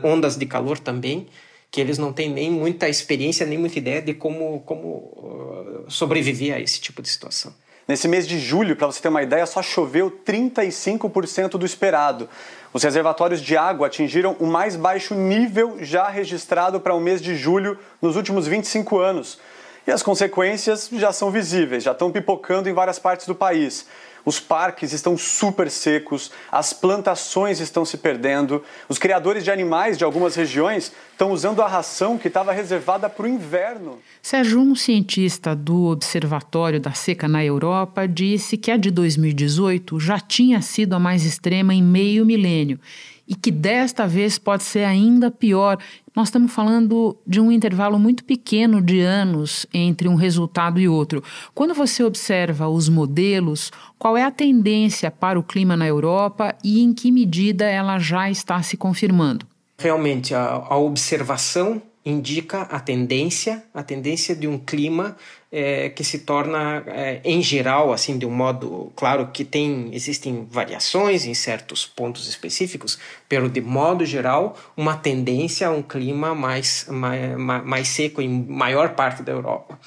ondas 0.03 0.37
de 0.37 0.47
calor 0.47 0.81
também 0.81 1.29
que 1.71 1.81
eles 1.81 1.99
não 1.99 2.13
têm 2.13 2.31
nem 2.31 2.51
muita 2.51 2.89
experiência, 2.89 3.47
nem 3.47 3.59
muita 3.59 3.79
ideia 3.79 4.01
de 4.01 4.15
como, 4.15 4.61
como 4.61 4.89
uh, 4.89 5.85
sobreviver 5.89 6.55
a 6.55 6.61
esse 6.61 6.81
tipo 6.81 7.03
de 7.03 7.09
situação. 7.09 7.53
Nesse 7.89 8.09
mês 8.09 8.27
de 8.27 8.39
julho, 8.41 8.75
para 8.75 8.89
você 8.89 9.01
ter 9.01 9.09
uma 9.09 9.23
ideia, 9.23 9.47
só 9.47 9.63
choveu 9.63 10.11
35% 10.11 11.51
do 11.51 11.65
esperado. 11.65 12.29
Os 12.73 12.83
reservatórios 12.83 13.41
de 13.41 13.57
água 13.57 13.87
atingiram 13.87 14.37
o 14.41 14.47
mais 14.47 14.75
baixo 14.75 15.15
nível 15.15 15.77
já 15.81 16.09
registrado 16.09 16.81
para 16.81 16.95
o 16.95 17.01
mês 17.01 17.23
de 17.23 17.37
julho 17.37 17.79
nos 18.03 18.17
últimos 18.17 18.47
25 18.49 18.99
anos. 18.99 19.39
E 19.87 19.91
as 19.93 20.03
consequências 20.03 20.91
já 20.93 21.13
são 21.13 21.31
visíveis, 21.31 21.85
já 21.85 21.93
estão 21.93 22.11
pipocando 22.11 22.69
em 22.69 22.73
várias 22.73 22.99
partes 22.99 23.27
do 23.27 23.35
país. 23.35 23.87
Os 24.25 24.41
parques 24.41 24.93
estão 24.93 25.17
super 25.17 25.71
secos, 25.71 26.33
as 26.51 26.73
plantações 26.73 27.61
estão 27.61 27.85
se 27.85 27.97
perdendo, 27.97 28.61
os 28.89 28.99
criadores 28.99 29.45
de 29.45 29.53
animais 29.53 29.97
de 29.97 30.03
algumas 30.03 30.35
regiões 30.35 30.91
estão 31.13 31.31
usando 31.31 31.63
a 31.63 31.69
ração 31.69 32.19
que 32.19 32.27
estava 32.27 32.53
reservada 32.53 33.09
para 33.09 33.25
o 33.25 33.29
inverno. 33.29 34.01
Sérgio, 34.21 34.59
um 34.61 34.75
cientista 34.75 35.55
do 35.55 35.85
Observatório 35.85 36.81
da 36.81 36.93
Seca 36.93 37.29
na 37.29 37.45
Europa, 37.45 38.09
disse 38.09 38.57
que 38.57 38.73
a 38.73 38.77
de 38.77 38.91
2018 38.91 40.01
já 40.01 40.19
tinha 40.19 40.61
sido 40.61 40.95
a 40.95 40.99
mais 40.99 41.25
extrema 41.25 41.73
em 41.73 41.81
meio 41.81 42.27
milênio 42.27 42.81
e 43.29 43.35
que 43.35 43.53
desta 43.53 44.07
vez 44.07 44.39
pode 44.39 44.63
ser 44.63 44.85
ainda 44.85 45.31
pior. 45.31 45.79
Nós 46.17 46.29
estamos 46.29 46.51
falando 46.51 47.15
de 47.27 47.39
um 47.39 47.53
intervalo 47.53 47.99
muito 47.99 48.25
pequeno 48.25 48.81
de 48.81 49.01
anos 49.01 49.67
entre 49.75 50.09
um 50.09 50.15
resultado 50.15 50.81
e 50.81 50.89
outro. 50.89 51.23
Quando 51.55 51.75
você 51.75 52.03
observa 52.03 52.67
os 52.69 52.89
modelos, 52.89 53.71
qual 53.99 54.17
é 54.17 54.25
a 54.25 54.31
tendência 54.31 55.11
para 55.11 55.39
o 55.39 55.43
clima 55.43 55.77
na 55.77 55.87
Europa 55.87 56.57
e 56.65 56.83
em 56.83 56.95
que 56.95 57.13
medida 57.13 57.67
ela 57.67 57.99
já 57.99 58.31
está 58.31 58.63
se 58.63 58.79
confirmando? 58.79 59.47
Realmente, 59.79 60.35
a, 60.35 60.65
a 60.71 60.79
observação 60.79 61.83
indica 62.03 62.63
a 62.63 62.81
tendência, 62.81 63.63
a 63.75 63.83
tendência 63.83 64.35
de 64.35 64.49
um 64.49 64.57
clima 64.57 65.19
é, 65.51 65.89
que 65.89 66.03
se 66.03 66.21
torna, 66.21 66.83
é, 66.87 67.21
em 67.25 67.43
geral, 67.43 67.93
assim, 67.93 68.19
de 68.19 68.27
um 68.27 68.31
modo, 68.31 68.93
claro 68.97 69.31
que 69.33 69.45
tem, 69.45 69.91
existem 69.93 70.47
variações 70.51 71.25
em 71.25 71.35
certos 71.35 71.87
pontos 71.87 72.29
específicos, 72.29 72.99
pero 73.29 73.49
de 73.49 73.61
modo 73.61 74.05
geral, 74.05 74.57
uma 74.77 74.97
tendência 74.97 75.69
a 75.69 75.71
um 75.71 75.83
clima 75.83 76.35
mais, 76.35 76.87
mais, 76.89 77.37
mais 77.39 77.89
seco 77.89 78.21
em 78.21 78.29
maior 78.29 78.91
parte 78.95 79.23
da 79.23 79.33
Europa. 79.33 79.79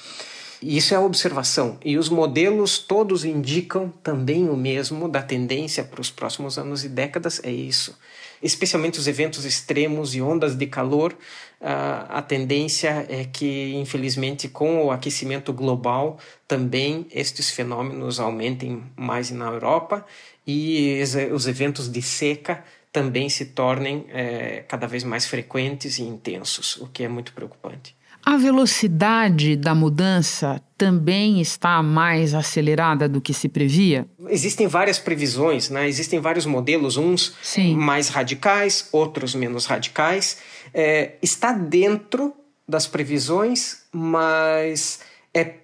Isso 0.62 0.92
é 0.92 0.96
a 0.96 1.00
observação. 1.00 1.78
E 1.82 1.96
os 1.96 2.10
modelos 2.10 2.78
todos 2.78 3.24
indicam 3.24 3.92
também 4.02 4.48
o 4.48 4.56
mesmo 4.56 5.08
da 5.08 5.22
tendência 5.22 5.82
para 5.82 6.00
os 6.00 6.10
próximos 6.10 6.58
anos 6.58 6.84
e 6.84 6.88
décadas, 6.88 7.40
é 7.42 7.50
isso 7.50 7.96
especialmente 8.42 8.98
os 8.98 9.06
eventos 9.06 9.44
extremos 9.44 10.14
e 10.14 10.22
ondas 10.22 10.54
de 10.56 10.66
calor, 10.66 11.14
a 11.60 12.22
tendência 12.22 13.06
é 13.08 13.24
que, 13.24 13.74
infelizmente, 13.74 14.48
com 14.48 14.86
o 14.86 14.90
aquecimento 14.90 15.52
global, 15.52 16.18
também 16.48 17.06
estes 17.12 17.50
fenômenos 17.50 18.18
aumentem 18.18 18.82
mais 18.96 19.30
na 19.30 19.46
Europa 19.46 20.06
e 20.46 21.02
os 21.32 21.46
eventos 21.46 21.90
de 21.90 22.00
seca 22.00 22.64
também 22.90 23.28
se 23.28 23.46
tornem 23.46 24.06
é, 24.08 24.64
cada 24.66 24.86
vez 24.86 25.04
mais 25.04 25.26
frequentes 25.26 25.98
e 25.98 26.02
intensos, 26.02 26.76
o 26.76 26.88
que 26.88 27.04
é 27.04 27.08
muito 27.08 27.32
preocupante. 27.32 27.94
A 28.24 28.36
velocidade 28.36 29.56
da 29.56 29.74
mudança 29.74 30.62
também 30.76 31.40
está 31.40 31.82
mais 31.82 32.34
acelerada 32.34 33.08
do 33.08 33.20
que 33.20 33.34
se 33.34 33.48
previa? 33.48 34.06
Existem 34.28 34.66
várias 34.66 34.98
previsões, 34.98 35.70
né? 35.70 35.88
existem 35.88 36.20
vários 36.20 36.46
modelos, 36.46 36.96
uns 36.96 37.34
Sim. 37.42 37.74
mais 37.76 38.08
radicais, 38.08 38.88
outros 38.92 39.34
menos 39.34 39.66
radicais. 39.66 40.38
É, 40.72 41.16
está 41.22 41.52
dentro 41.52 42.34
das 42.68 42.86
previsões, 42.86 43.82
mas 43.92 45.00
é 45.34 45.54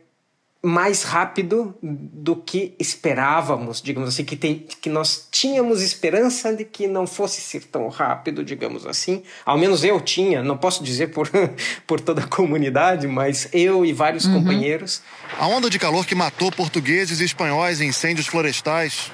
mais 0.66 1.04
rápido 1.04 1.76
do 1.80 2.34
que 2.34 2.74
esperávamos, 2.78 3.80
digamos 3.80 4.08
assim, 4.08 4.24
que, 4.24 4.34
tem, 4.34 4.66
que 4.80 4.90
nós 4.90 5.28
tínhamos 5.30 5.80
esperança 5.80 6.52
de 6.52 6.64
que 6.64 6.88
não 6.88 7.06
fosse 7.06 7.40
ser 7.40 7.64
tão 7.64 7.88
rápido, 7.88 8.44
digamos 8.44 8.84
assim. 8.84 9.22
Ao 9.44 9.56
menos 9.56 9.84
eu 9.84 10.00
tinha, 10.00 10.42
não 10.42 10.56
posso 10.56 10.82
dizer 10.82 11.12
por, 11.12 11.30
por 11.86 12.00
toda 12.00 12.22
a 12.22 12.26
comunidade, 12.26 13.06
mas 13.06 13.48
eu 13.52 13.86
e 13.86 13.92
vários 13.92 14.24
uhum. 14.24 14.34
companheiros. 14.40 15.02
A 15.38 15.46
onda 15.46 15.70
de 15.70 15.78
calor 15.78 16.04
que 16.04 16.16
matou 16.16 16.50
portugueses 16.50 17.20
e 17.20 17.24
espanhóis 17.24 17.80
em 17.80 17.88
incêndios 17.88 18.26
florestais 18.26 19.12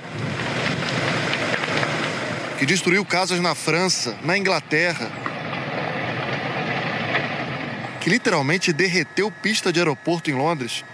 que 2.59 2.65
destruiu 2.65 3.05
casas 3.05 3.41
na 3.41 3.55
França, 3.55 4.17
na 4.23 4.39
Inglaterra, 4.39 5.11
que 8.01 8.09
literalmente 8.09 8.73
derreteu 8.73 9.31
pista 9.31 9.73
de 9.73 9.81
aeroporto 9.81 10.31
em 10.31 10.35
Londres, 10.35 10.85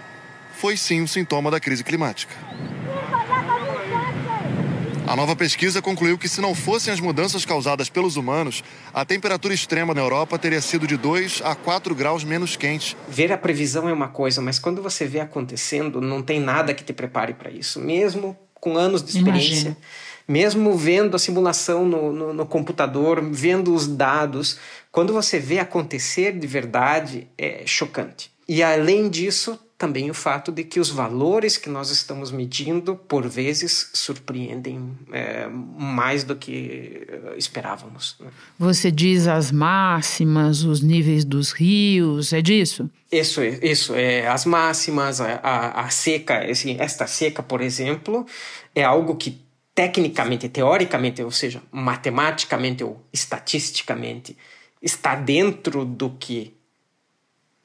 foi 0.59 0.75
sim 0.75 1.01
um 1.01 1.07
sintoma 1.07 1.49
da 1.49 1.57
crise 1.57 1.85
climática. 1.85 2.35
A 5.07 5.15
nova 5.15 5.33
pesquisa 5.33 5.81
concluiu 5.81 6.17
que, 6.17 6.27
se 6.27 6.41
não 6.41 6.53
fossem 6.53 6.93
as 6.93 6.99
mudanças 6.99 7.45
causadas 7.45 7.89
pelos 7.89 8.17
humanos, 8.17 8.61
a 8.93 9.05
temperatura 9.05 9.53
extrema 9.53 9.93
na 9.93 10.01
Europa 10.01 10.37
teria 10.37 10.61
sido 10.61 10.85
de 10.85 10.97
2 10.97 11.41
a 11.45 11.55
4 11.55 11.95
graus 11.95 12.25
menos 12.25 12.57
quente. 12.57 12.95
Ver 13.07 13.31
a 13.31 13.37
previsão 13.37 13.87
é 13.87 13.93
uma 13.93 14.09
coisa, 14.09 14.41
mas 14.41 14.59
quando 14.59 14.83
você 14.83 15.05
vê 15.07 15.21
acontecendo, 15.21 16.01
não 16.01 16.21
tem 16.21 16.41
nada 16.41 16.73
que 16.73 16.83
te 16.83 16.91
prepare 16.91 17.33
para 17.33 17.49
isso. 17.49 17.79
Mesmo 17.79 18.37
com 18.53 18.77
anos 18.77 19.01
de 19.01 19.17
experiência, 19.17 19.69
Imagina. 19.69 19.77
mesmo 20.27 20.77
vendo 20.77 21.15
a 21.15 21.19
simulação 21.19 21.85
no, 21.85 22.11
no, 22.11 22.33
no 22.33 22.45
computador, 22.45 23.23
vendo 23.31 23.73
os 23.73 23.87
dados, 23.87 24.59
quando 24.91 25.13
você 25.13 25.39
vê 25.39 25.57
acontecer 25.57 26.37
de 26.37 26.45
verdade, 26.45 27.29
é 27.37 27.63
chocante. 27.65 28.29
E 28.47 28.61
além 28.61 29.09
disso, 29.09 29.57
também 29.79 30.11
o 30.11 30.13
fato 30.13 30.51
de 30.51 30.65
que 30.65 30.77
os 30.77 30.89
valores 30.89 31.55
que 31.55 31.69
nós 31.69 31.89
estamos 31.89 32.33
medindo, 32.33 32.97
por 32.97 33.25
vezes, 33.29 33.89
surpreendem 33.93 34.91
é, 35.09 35.47
mais 35.47 36.25
do 36.25 36.35
que 36.35 37.07
eh, 37.07 37.35
esperávamos. 37.37 38.17
Né? 38.19 38.27
Você 38.59 38.91
diz 38.91 39.25
as 39.25 39.53
máximas, 39.53 40.65
os 40.65 40.81
níveis 40.81 41.23
dos 41.23 41.53
rios, 41.53 42.33
é 42.33 42.41
disso? 42.41 42.89
Isso, 43.09 43.41
isso 43.41 43.95
é 43.95 44.27
as 44.27 44.43
máximas, 44.43 45.21
a, 45.21 45.39
a, 45.41 45.85
a 45.85 45.89
seca, 45.89 46.43
assim, 46.51 46.75
esta 46.77 47.07
seca, 47.07 47.41
por 47.41 47.61
exemplo, 47.61 48.25
é 48.75 48.83
algo 48.83 49.15
que 49.15 49.41
tecnicamente, 49.73 50.49
teoricamente, 50.49 51.23
ou 51.23 51.31
seja, 51.31 51.63
matematicamente 51.71 52.83
ou 52.83 53.01
estatisticamente, 53.13 54.35
está 54.81 55.15
dentro 55.15 55.85
do 55.85 56.09
que 56.09 56.58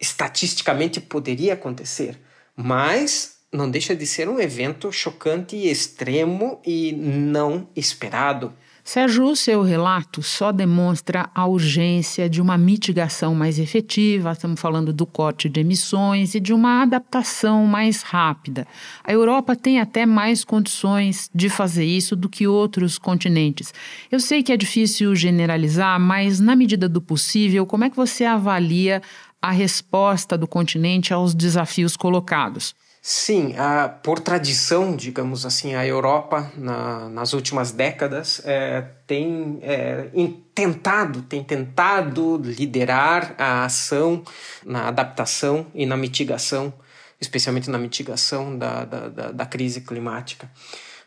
estatisticamente 0.05 1.01
poderia 1.01 1.55
acontecer, 1.55 2.21
mas 2.57 3.39
não 3.53 3.71
deixa 3.71 3.95
de 3.97 4.07
ser 4.07 4.29
um 4.29 4.39
evento 4.39 4.93
chocante 4.93 5.57
extremo 5.57 6.61
e 6.65 6.93
não 6.93 7.69
esperado. 7.75 8.53
Sérgio, 8.87 9.35
seu 9.35 9.63
relato 9.63 10.23
só 10.23 10.53
demonstra 10.53 11.31
a 11.35 11.47
urgência 11.47 12.29
de 12.29 12.39
uma 12.43 12.59
mitigação 12.59 13.35
mais 13.35 13.59
efetiva, 13.59 14.33
estamos 14.33 14.61
falando 14.61 14.93
do 14.93 15.07
corte 15.07 15.49
de 15.49 15.61
emissões 15.61 16.35
e 16.35 16.41
de 16.41 16.53
uma 16.53 16.83
adaptação 16.83 17.65
mais 17.65 18.03
rápida. 18.03 18.67
A 19.03 19.11
Europa 19.11 19.57
tem 19.57 19.81
até 19.81 20.05
mais 20.05 20.45
condições 20.45 21.31
de 21.35 21.49
fazer 21.49 21.87
isso 21.87 22.15
do 22.15 22.29
que 22.29 22.47
outros 22.47 22.99
continentes. 22.99 23.73
Eu 24.13 24.21
sei 24.21 24.43
que 24.43 24.53
é 24.53 24.57
difícil 24.57 25.17
generalizar, 25.17 25.99
mas 25.99 26.39
na 26.39 26.55
medida 26.55 26.87
do 26.87 27.01
possível, 27.01 27.65
como 27.65 27.85
é 27.85 27.91
que 27.91 27.97
você 27.97 28.27
avalia 28.27 29.01
a 29.45 29.51
resposta 29.51 30.39
do 30.39 30.47
continente 30.49 31.13
aos 31.13 31.35
desafios 31.35 31.99
colocados? 31.99 32.75
Sim, 33.03 33.55
a, 33.59 33.91
por 33.91 34.19
tradição, 34.19 34.97
digamos 34.97 35.45
assim, 35.45 35.75
a 35.75 35.87
Europa 35.87 36.51
na, 36.57 37.11
nas 37.11 37.35
últimas 37.35 37.71
décadas 37.71 38.41
é, 38.47 38.81
tem 39.07 39.59
é, 39.61 40.09
tentado, 40.55 41.21
tem 41.21 41.45
tentado 41.45 42.39
liderar 42.43 43.35
a 43.37 43.67
ação 43.67 44.25
na 44.65 44.89
adaptação 44.89 45.67
e 45.75 45.85
na 45.85 45.99
mitigação, 45.99 46.73
especialmente 47.21 47.69
na 47.69 47.77
mitigação 47.77 48.57
da, 48.57 48.87
da, 48.87 49.09
da, 49.11 49.31
da 49.31 49.45
crise 49.45 49.83
climática. 49.83 50.51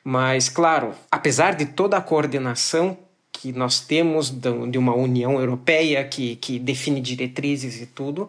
Mas, 0.04 0.48
claro, 0.48 0.94
apesar 1.10 1.56
de 1.56 1.66
toda 1.66 1.98
a 1.98 2.02
coordenação 2.02 3.00
que 3.40 3.52
nós 3.52 3.80
temos 3.80 4.32
de 4.32 4.78
uma 4.78 4.96
União 4.96 5.40
Europeia 5.40 6.04
que, 6.04 6.36
que 6.38 6.58
define 6.58 7.00
diretrizes 7.00 7.80
e 7.80 7.86
tudo. 7.86 8.28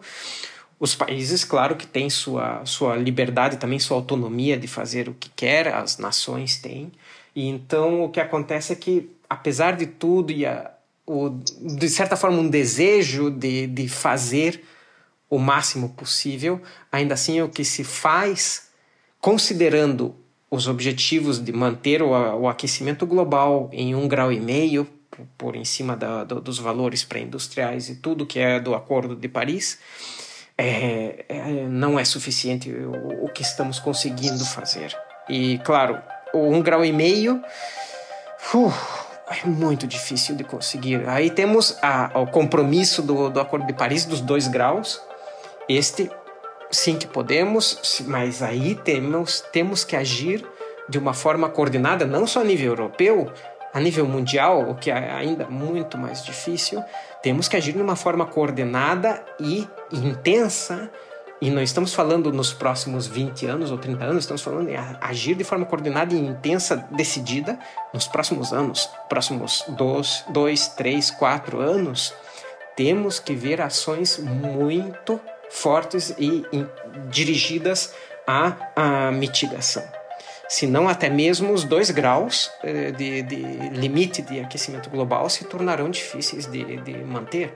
Os 0.79 0.95
países, 0.95 1.43
claro, 1.43 1.75
que 1.75 1.87
têm 1.87 2.09
sua, 2.09 2.63
sua 2.63 2.95
liberdade, 2.95 3.57
também 3.57 3.79
sua 3.79 3.97
autonomia 3.97 4.57
de 4.57 4.67
fazer 4.67 5.09
o 5.09 5.13
que 5.13 5.29
quer, 5.35 5.73
as 5.73 5.97
nações 5.97 6.57
têm. 6.57 6.91
E 7.35 7.47
então 7.47 8.03
o 8.03 8.09
que 8.09 8.19
acontece 8.19 8.71
é 8.71 8.75
que, 8.75 9.09
apesar 9.27 9.75
de 9.75 9.87
tudo, 9.87 10.31
e 10.31 10.45
a, 10.45 10.71
o, 11.07 11.29
de 11.29 11.89
certa 11.89 12.15
forma 12.15 12.37
um 12.37 12.47
desejo 12.47 13.31
de, 13.31 13.65
de 13.65 13.89
fazer 13.89 14.63
o 15.27 15.39
máximo 15.39 15.89
possível, 15.89 16.61
ainda 16.91 17.15
assim 17.15 17.41
o 17.41 17.49
que 17.49 17.65
se 17.65 17.83
faz, 17.83 18.69
considerando 19.19 20.15
os 20.51 20.67
objetivos 20.67 21.43
de 21.43 21.51
manter 21.51 22.01
o, 22.01 22.09
o 22.09 22.47
aquecimento 22.47 23.05
global 23.07 23.69
em 23.73 23.95
um 23.95 24.07
grau 24.07 24.31
e 24.31 24.39
meio 24.39 24.87
por 25.37 25.55
em 25.55 25.65
cima 25.65 25.95
da, 25.95 26.23
do, 26.23 26.41
dos 26.41 26.59
valores 26.59 27.03
pré-industriais 27.03 27.89
e 27.89 27.95
tudo 27.95 28.25
que 28.25 28.39
é 28.39 28.59
do 28.59 28.75
Acordo 28.75 29.15
de 29.15 29.27
Paris, 29.27 29.79
é, 30.57 31.25
é, 31.29 31.67
não 31.69 31.97
é 31.97 32.03
suficiente 32.03 32.69
o, 32.69 33.25
o, 33.25 33.29
que 33.29 33.41
estamos 33.41 33.79
conseguindo 33.79 34.43
fazer. 34.45 34.95
E, 35.29 35.57
claro, 35.59 36.01
um 36.33 36.61
grau 36.61 36.83
e 36.83 36.91
meio 36.91 37.41
uh, 38.53 38.73
é 39.29 39.47
muito 39.47 39.87
difícil 39.87 40.35
de 40.35 40.43
conseguir. 40.43 41.07
Aí 41.07 41.29
temos 41.29 41.77
a, 41.81 42.11
o 42.19 42.27
compromisso 42.27 43.01
do, 43.01 43.29
do 43.29 43.39
Acordo 43.39 43.67
de 43.67 43.73
Paris 43.73 44.03
dos 44.03 44.19
dois 44.19 44.47
graus. 44.47 45.01
Este, 45.67 46.11
sim 46.71 46.97
que 46.97 47.07
podemos, 47.07 48.01
mas 48.07 48.41
aí 48.41 48.75
temos, 48.75 49.41
temos 49.53 49.83
que 49.83 49.95
agir 49.95 50.45
de 50.89 50.97
uma 50.97 51.13
forma 51.13 51.47
coordenada, 51.47 52.05
não 52.05 52.25
só 52.25 52.41
a 52.41 52.43
nível 52.43 52.71
europeu, 52.71 53.31
a 53.73 53.79
nível 53.79 54.05
mundial, 54.05 54.69
o 54.69 54.75
que 54.75 54.89
é 54.89 55.11
ainda 55.11 55.45
muito 55.47 55.97
mais 55.97 56.23
difícil, 56.23 56.83
temos 57.21 57.47
que 57.47 57.55
agir 57.55 57.73
de 57.73 57.81
uma 57.81 57.95
forma 57.95 58.25
coordenada 58.25 59.23
e 59.39 59.67
intensa. 59.91 60.89
E 61.41 61.49
não 61.49 61.61
estamos 61.61 61.93
falando 61.93 62.33
nos 62.33 62.51
próximos 62.51 63.07
20 63.07 63.45
anos 63.45 63.71
ou 63.71 63.77
30 63.77 64.03
anos, 64.03 64.23
estamos 64.23 64.41
falando 64.41 64.69
em 64.69 64.75
agir 64.99 65.35
de 65.35 65.43
forma 65.45 65.65
coordenada 65.65 66.13
e 66.13 66.17
intensa, 66.17 66.85
decidida, 66.91 67.57
nos 67.93 68.07
próximos 68.07 68.51
anos, 68.51 68.89
próximos 69.07 69.63
dois, 69.69 70.25
dois 70.29 70.67
três, 70.67 71.09
quatro 71.09 71.61
anos. 71.61 72.13
Temos 72.75 73.19
que 73.19 73.33
ver 73.33 73.61
ações 73.61 74.17
muito 74.17 75.19
fortes 75.49 76.13
e, 76.17 76.45
e 76.51 76.65
dirigidas 77.09 77.93
à, 78.27 78.55
à 78.75 79.11
mitigação 79.11 79.98
se 80.49 80.65
não 80.65 80.89
até 80.89 81.09
mesmo 81.09 81.53
os 81.53 81.63
dois 81.63 81.91
graus 81.91 82.49
eh, 82.63 82.91
de, 82.91 83.21
de, 83.21 83.35
limite 83.69 84.23
de 84.23 84.39
aquecimento 84.39 84.89
global 84.89 85.29
se 85.29 85.45
tornarão 85.45 85.89
difíceis 85.91 86.47
de, 86.47 86.77
de 86.81 86.97
manter. 87.03 87.55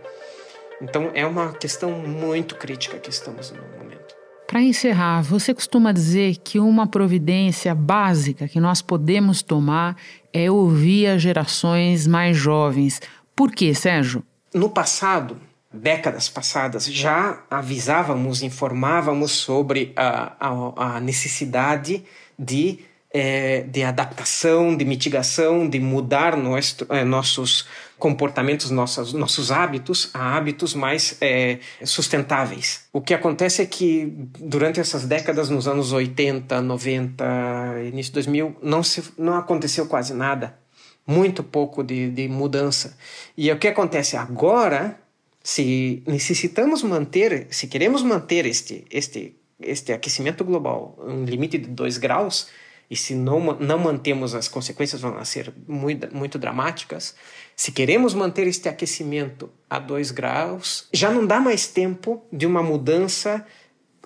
Então 0.79 1.09
é 1.15 1.25
uma 1.25 1.53
questão 1.53 1.91
muito 1.91 2.55
crítica 2.55 2.99
que 2.99 3.09
estamos 3.09 3.51
no 3.51 3.61
momento. 3.77 4.13
Para 4.45 4.61
encerrar, 4.61 5.23
você 5.23 5.53
costuma 5.53 5.91
dizer 5.91 6.37
que 6.43 6.59
uma 6.59 6.85
providência 6.85 7.73
básica 7.73 8.47
que 8.47 8.59
nós 8.59 8.83
podemos 8.83 9.41
tomar 9.41 9.97
é 10.31 10.51
ouvir 10.51 11.07
as 11.07 11.21
gerações 11.23 12.05
mais 12.05 12.37
jovens. 12.37 13.01
Por 13.35 13.51
quê, 13.51 13.73
Sérgio? 13.73 14.23
No 14.53 14.69
passado, 14.69 15.41
décadas 15.73 16.29
passadas, 16.29 16.85
já 16.85 17.41
avisávamos, 17.49 18.43
informávamos 18.43 19.31
sobre 19.31 19.91
a, 19.95 20.33
a, 20.39 20.97
a 20.97 20.99
necessidade 20.99 22.03
de, 22.37 22.79
é, 23.11 23.61
de 23.61 23.83
adaptação, 23.83 24.75
de 24.75 24.83
mitigação, 24.83 25.69
de 25.69 25.79
mudar 25.79 26.35
nosso, 26.35 26.85
é, 26.89 27.03
nossos 27.03 27.67
comportamentos, 28.03 28.69
nossos, 28.69 29.13
nossos 29.13 29.49
hábitos 29.49 30.09
a 30.13 30.35
hábitos 30.35 30.73
mais 30.73 31.15
é, 31.21 31.59
sustentáveis. 31.85 32.85
O 32.91 32.99
que 32.99 33.13
acontece 33.13 33.61
é 33.61 33.65
que 33.65 34.11
durante 34.39 34.79
essas 34.79 35.05
décadas, 35.05 35.49
nos 35.49 35.69
anos 35.69 35.93
80, 35.93 36.61
90, 36.61 37.23
início 37.85 38.11
de 38.11 38.15
2000, 38.15 38.57
não, 38.61 38.83
se, 38.83 39.03
não 39.17 39.35
aconteceu 39.35 39.85
quase 39.85 40.13
nada. 40.13 40.59
Muito 41.07 41.43
pouco 41.43 41.81
de, 41.81 42.09
de 42.09 42.27
mudança. 42.27 42.97
E 43.37 43.49
o 43.51 43.57
que 43.57 43.69
acontece 43.69 44.17
agora, 44.17 44.99
se 45.41 46.03
necessitamos 46.05 46.83
manter, 46.83 47.47
se 47.51 47.67
queremos 47.67 48.03
manter 48.03 48.45
este, 48.45 48.85
este 48.89 49.35
este 49.59 49.93
aquecimento 49.93 50.43
global 50.43 50.97
um 50.99 51.23
limite 51.25 51.57
de 51.57 51.67
2 51.67 51.97
graus, 51.97 52.47
e 52.89 52.95
se 52.95 53.15
não, 53.15 53.39
não 53.59 53.79
mantemos 53.79 54.35
as 54.35 54.47
consequências 54.47 55.01
vão 55.01 55.23
ser 55.25 55.53
muito, 55.67 56.15
muito 56.15 56.37
dramáticas, 56.37 57.15
se 57.55 57.71
queremos 57.71 58.13
manter 58.13 58.45
este 58.47 58.69
aquecimento 58.69 59.49
a 59.69 59.79
2 59.79 60.11
graus, 60.11 60.87
já 60.93 61.09
não 61.09 61.25
dá 61.25 61.39
mais 61.39 61.67
tempo 61.67 62.23
de 62.31 62.45
uma 62.45 62.61
mudança 62.61 63.45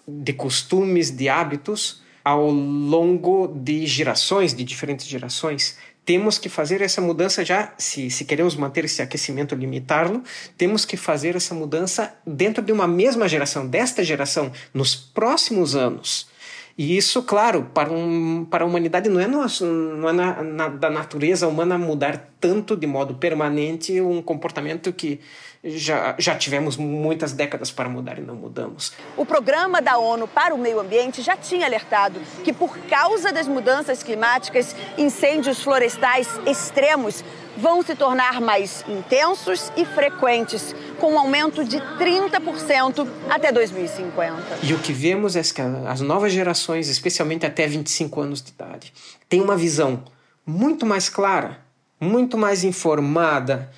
de 0.07 0.31
costumes, 0.33 1.11
de 1.11 1.27
hábitos 1.27 2.01
ao 2.23 2.49
longo 2.49 3.47
de 3.47 3.85
gerações, 3.85 4.53
de 4.53 4.63
diferentes 4.63 5.05
gerações 5.05 5.77
temos 6.07 6.37
que 6.37 6.47
fazer 6.47 6.81
essa 6.81 7.01
mudança 7.01 7.43
já, 7.43 7.73
se, 7.77 8.09
se 8.09 8.23
queremos 8.23 8.55
manter 8.55 8.85
esse 8.85 9.01
aquecimento, 9.01 9.53
limitá-lo, 9.53 10.23
temos 10.57 10.85
que 10.85 10.95
fazer 10.95 11.35
essa 11.35 11.53
mudança 11.53 12.15
dentro 12.25 12.63
de 12.63 12.71
uma 12.71 12.87
mesma 12.87 13.27
geração, 13.27 13.67
desta 13.67 14.01
geração, 14.05 14.49
nos 14.73 14.95
próximos 14.95 15.75
anos. 15.75 16.29
E 16.77 16.95
isso, 16.95 17.23
claro, 17.23 17.71
para, 17.73 17.91
um, 17.91 18.45
para 18.45 18.63
a 18.63 18.67
humanidade 18.67 19.09
não 19.09 19.19
é, 19.19 19.27
nosso, 19.27 19.65
não 19.65 20.07
é 20.07 20.13
na, 20.13 20.43
na, 20.43 20.67
da 20.69 20.89
natureza 20.89 21.45
humana 21.45 21.77
mudar 21.77 22.31
tanto 22.39 22.77
de 22.77 22.87
modo 22.87 23.15
permanente 23.15 23.99
um 23.99 24.21
comportamento 24.21 24.93
que 24.93 25.19
já, 25.69 26.15
já 26.17 26.35
tivemos 26.35 26.77
muitas 26.77 27.33
décadas 27.33 27.71
para 27.71 27.89
mudar 27.89 28.17
e 28.17 28.21
não 28.21 28.35
mudamos. 28.35 28.93
O 29.15 29.25
Programa 29.25 29.81
da 29.81 29.97
ONU 29.97 30.27
para 30.27 30.53
o 30.53 30.57
Meio 30.57 30.79
Ambiente 30.79 31.21
já 31.21 31.35
tinha 31.35 31.65
alertado 31.65 32.19
que, 32.43 32.53
por 32.53 32.77
causa 32.89 33.31
das 33.31 33.47
mudanças 33.47 34.03
climáticas, 34.03 34.75
incêndios 34.97 35.61
florestais 35.61 36.27
extremos 36.45 37.23
vão 37.57 37.81
se 37.81 37.95
tornar 37.95 38.39
mais 38.39 38.85
intensos 38.87 39.71
e 39.75 39.83
frequentes, 39.83 40.75
com 40.99 41.13
um 41.13 41.19
aumento 41.19 41.63
de 41.63 41.77
30% 41.77 43.07
até 43.29 43.51
2050. 43.51 44.59
E 44.61 44.73
o 44.73 44.79
que 44.79 44.93
vemos 44.93 45.35
é 45.35 45.41
que 45.41 45.61
as 45.87 46.01
novas 46.01 46.31
gerações, 46.31 46.87
especialmente 46.87 47.45
até 47.45 47.67
25 47.67 48.21
anos 48.21 48.41
de 48.41 48.51
idade, 48.51 48.93
têm 49.27 49.41
uma 49.41 49.57
visão 49.57 50.03
muito 50.45 50.85
mais 50.85 51.09
clara, 51.09 51.59
muito 51.99 52.37
mais 52.37 52.63
informada 52.63 53.71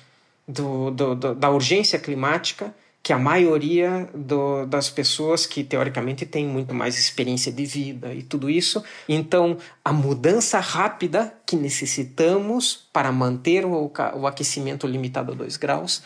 do, 0.50 0.90
do, 0.90 1.14
do, 1.14 1.34
da 1.34 1.50
urgência 1.50 1.98
climática 1.98 2.74
que 3.02 3.12
a 3.12 3.18
maioria 3.18 4.08
do, 4.14 4.66
das 4.66 4.90
pessoas 4.90 5.46
que 5.46 5.64
teoricamente 5.64 6.26
têm 6.26 6.46
muito 6.46 6.74
mais 6.74 6.98
experiência 6.98 7.50
de 7.50 7.64
vida 7.64 8.12
e 8.12 8.22
tudo 8.22 8.50
isso. 8.50 8.84
Então, 9.08 9.56
a 9.82 9.92
mudança 9.92 10.60
rápida 10.60 11.32
que 11.46 11.56
necessitamos 11.56 12.88
para 12.92 13.10
manter 13.10 13.64
o, 13.64 13.90
o 14.16 14.26
aquecimento 14.26 14.86
limitado 14.86 15.32
a 15.32 15.34
2 15.34 15.56
graus, 15.56 16.02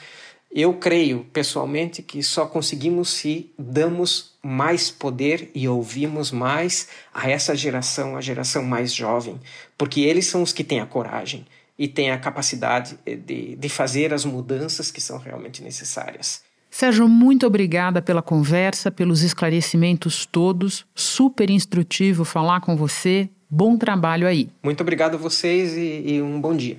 eu 0.53 0.75
creio 0.75 1.27
pessoalmente 1.33 2.01
que 2.01 2.23
só 2.23 2.47
conseguimos 2.47 3.11
se 3.11 3.51
damos 3.59 4.35
mais 4.41 4.89
poder 4.89 5.51
e 5.53 5.67
ouvimos 5.67 6.31
mais 6.31 6.89
a 7.13 7.29
essa 7.29 7.57
geração, 7.57 8.17
a 8.17 8.21
geração 8.21 8.63
mais 8.63 8.95
jovem, 8.95 9.41
porque 9.77 10.03
eles 10.03 10.27
são 10.27 10.43
os 10.43 10.53
que 10.53 10.63
têm 10.63 10.79
a 10.79 10.87
coragem 10.87 11.45
e 11.79 11.89
têm 11.89 12.11
a 12.11 12.19
capacidade 12.19 12.99
de, 13.05 13.57
de 13.57 13.69
fazer 13.69 14.13
as 14.15 14.25
mudanças 14.25 14.91
que 14.91 15.01
são 15.01 15.19
realmente 15.19 15.63
necessárias. 15.63 16.43
Sérgio, 16.71 17.09
muito 17.09 17.47
obrigada 17.47 18.03
pela 18.03 18.21
conversa, 18.21 18.91
pelos 18.91 19.23
esclarecimentos 19.23 20.27
todos. 20.27 20.85
Super 20.95 21.49
instrutivo 21.49 22.25
falar 22.25 22.61
com 22.61 22.77
você. 22.77 23.29
Bom 23.49 23.77
trabalho 23.77 24.27
aí. 24.27 24.49
Muito 24.63 24.81
obrigado 24.81 25.15
a 25.15 25.19
vocês 25.19 25.77
e, 25.77 26.15
e 26.15 26.23
um 26.23 26.41
bom 26.41 26.57
dia. 26.57 26.79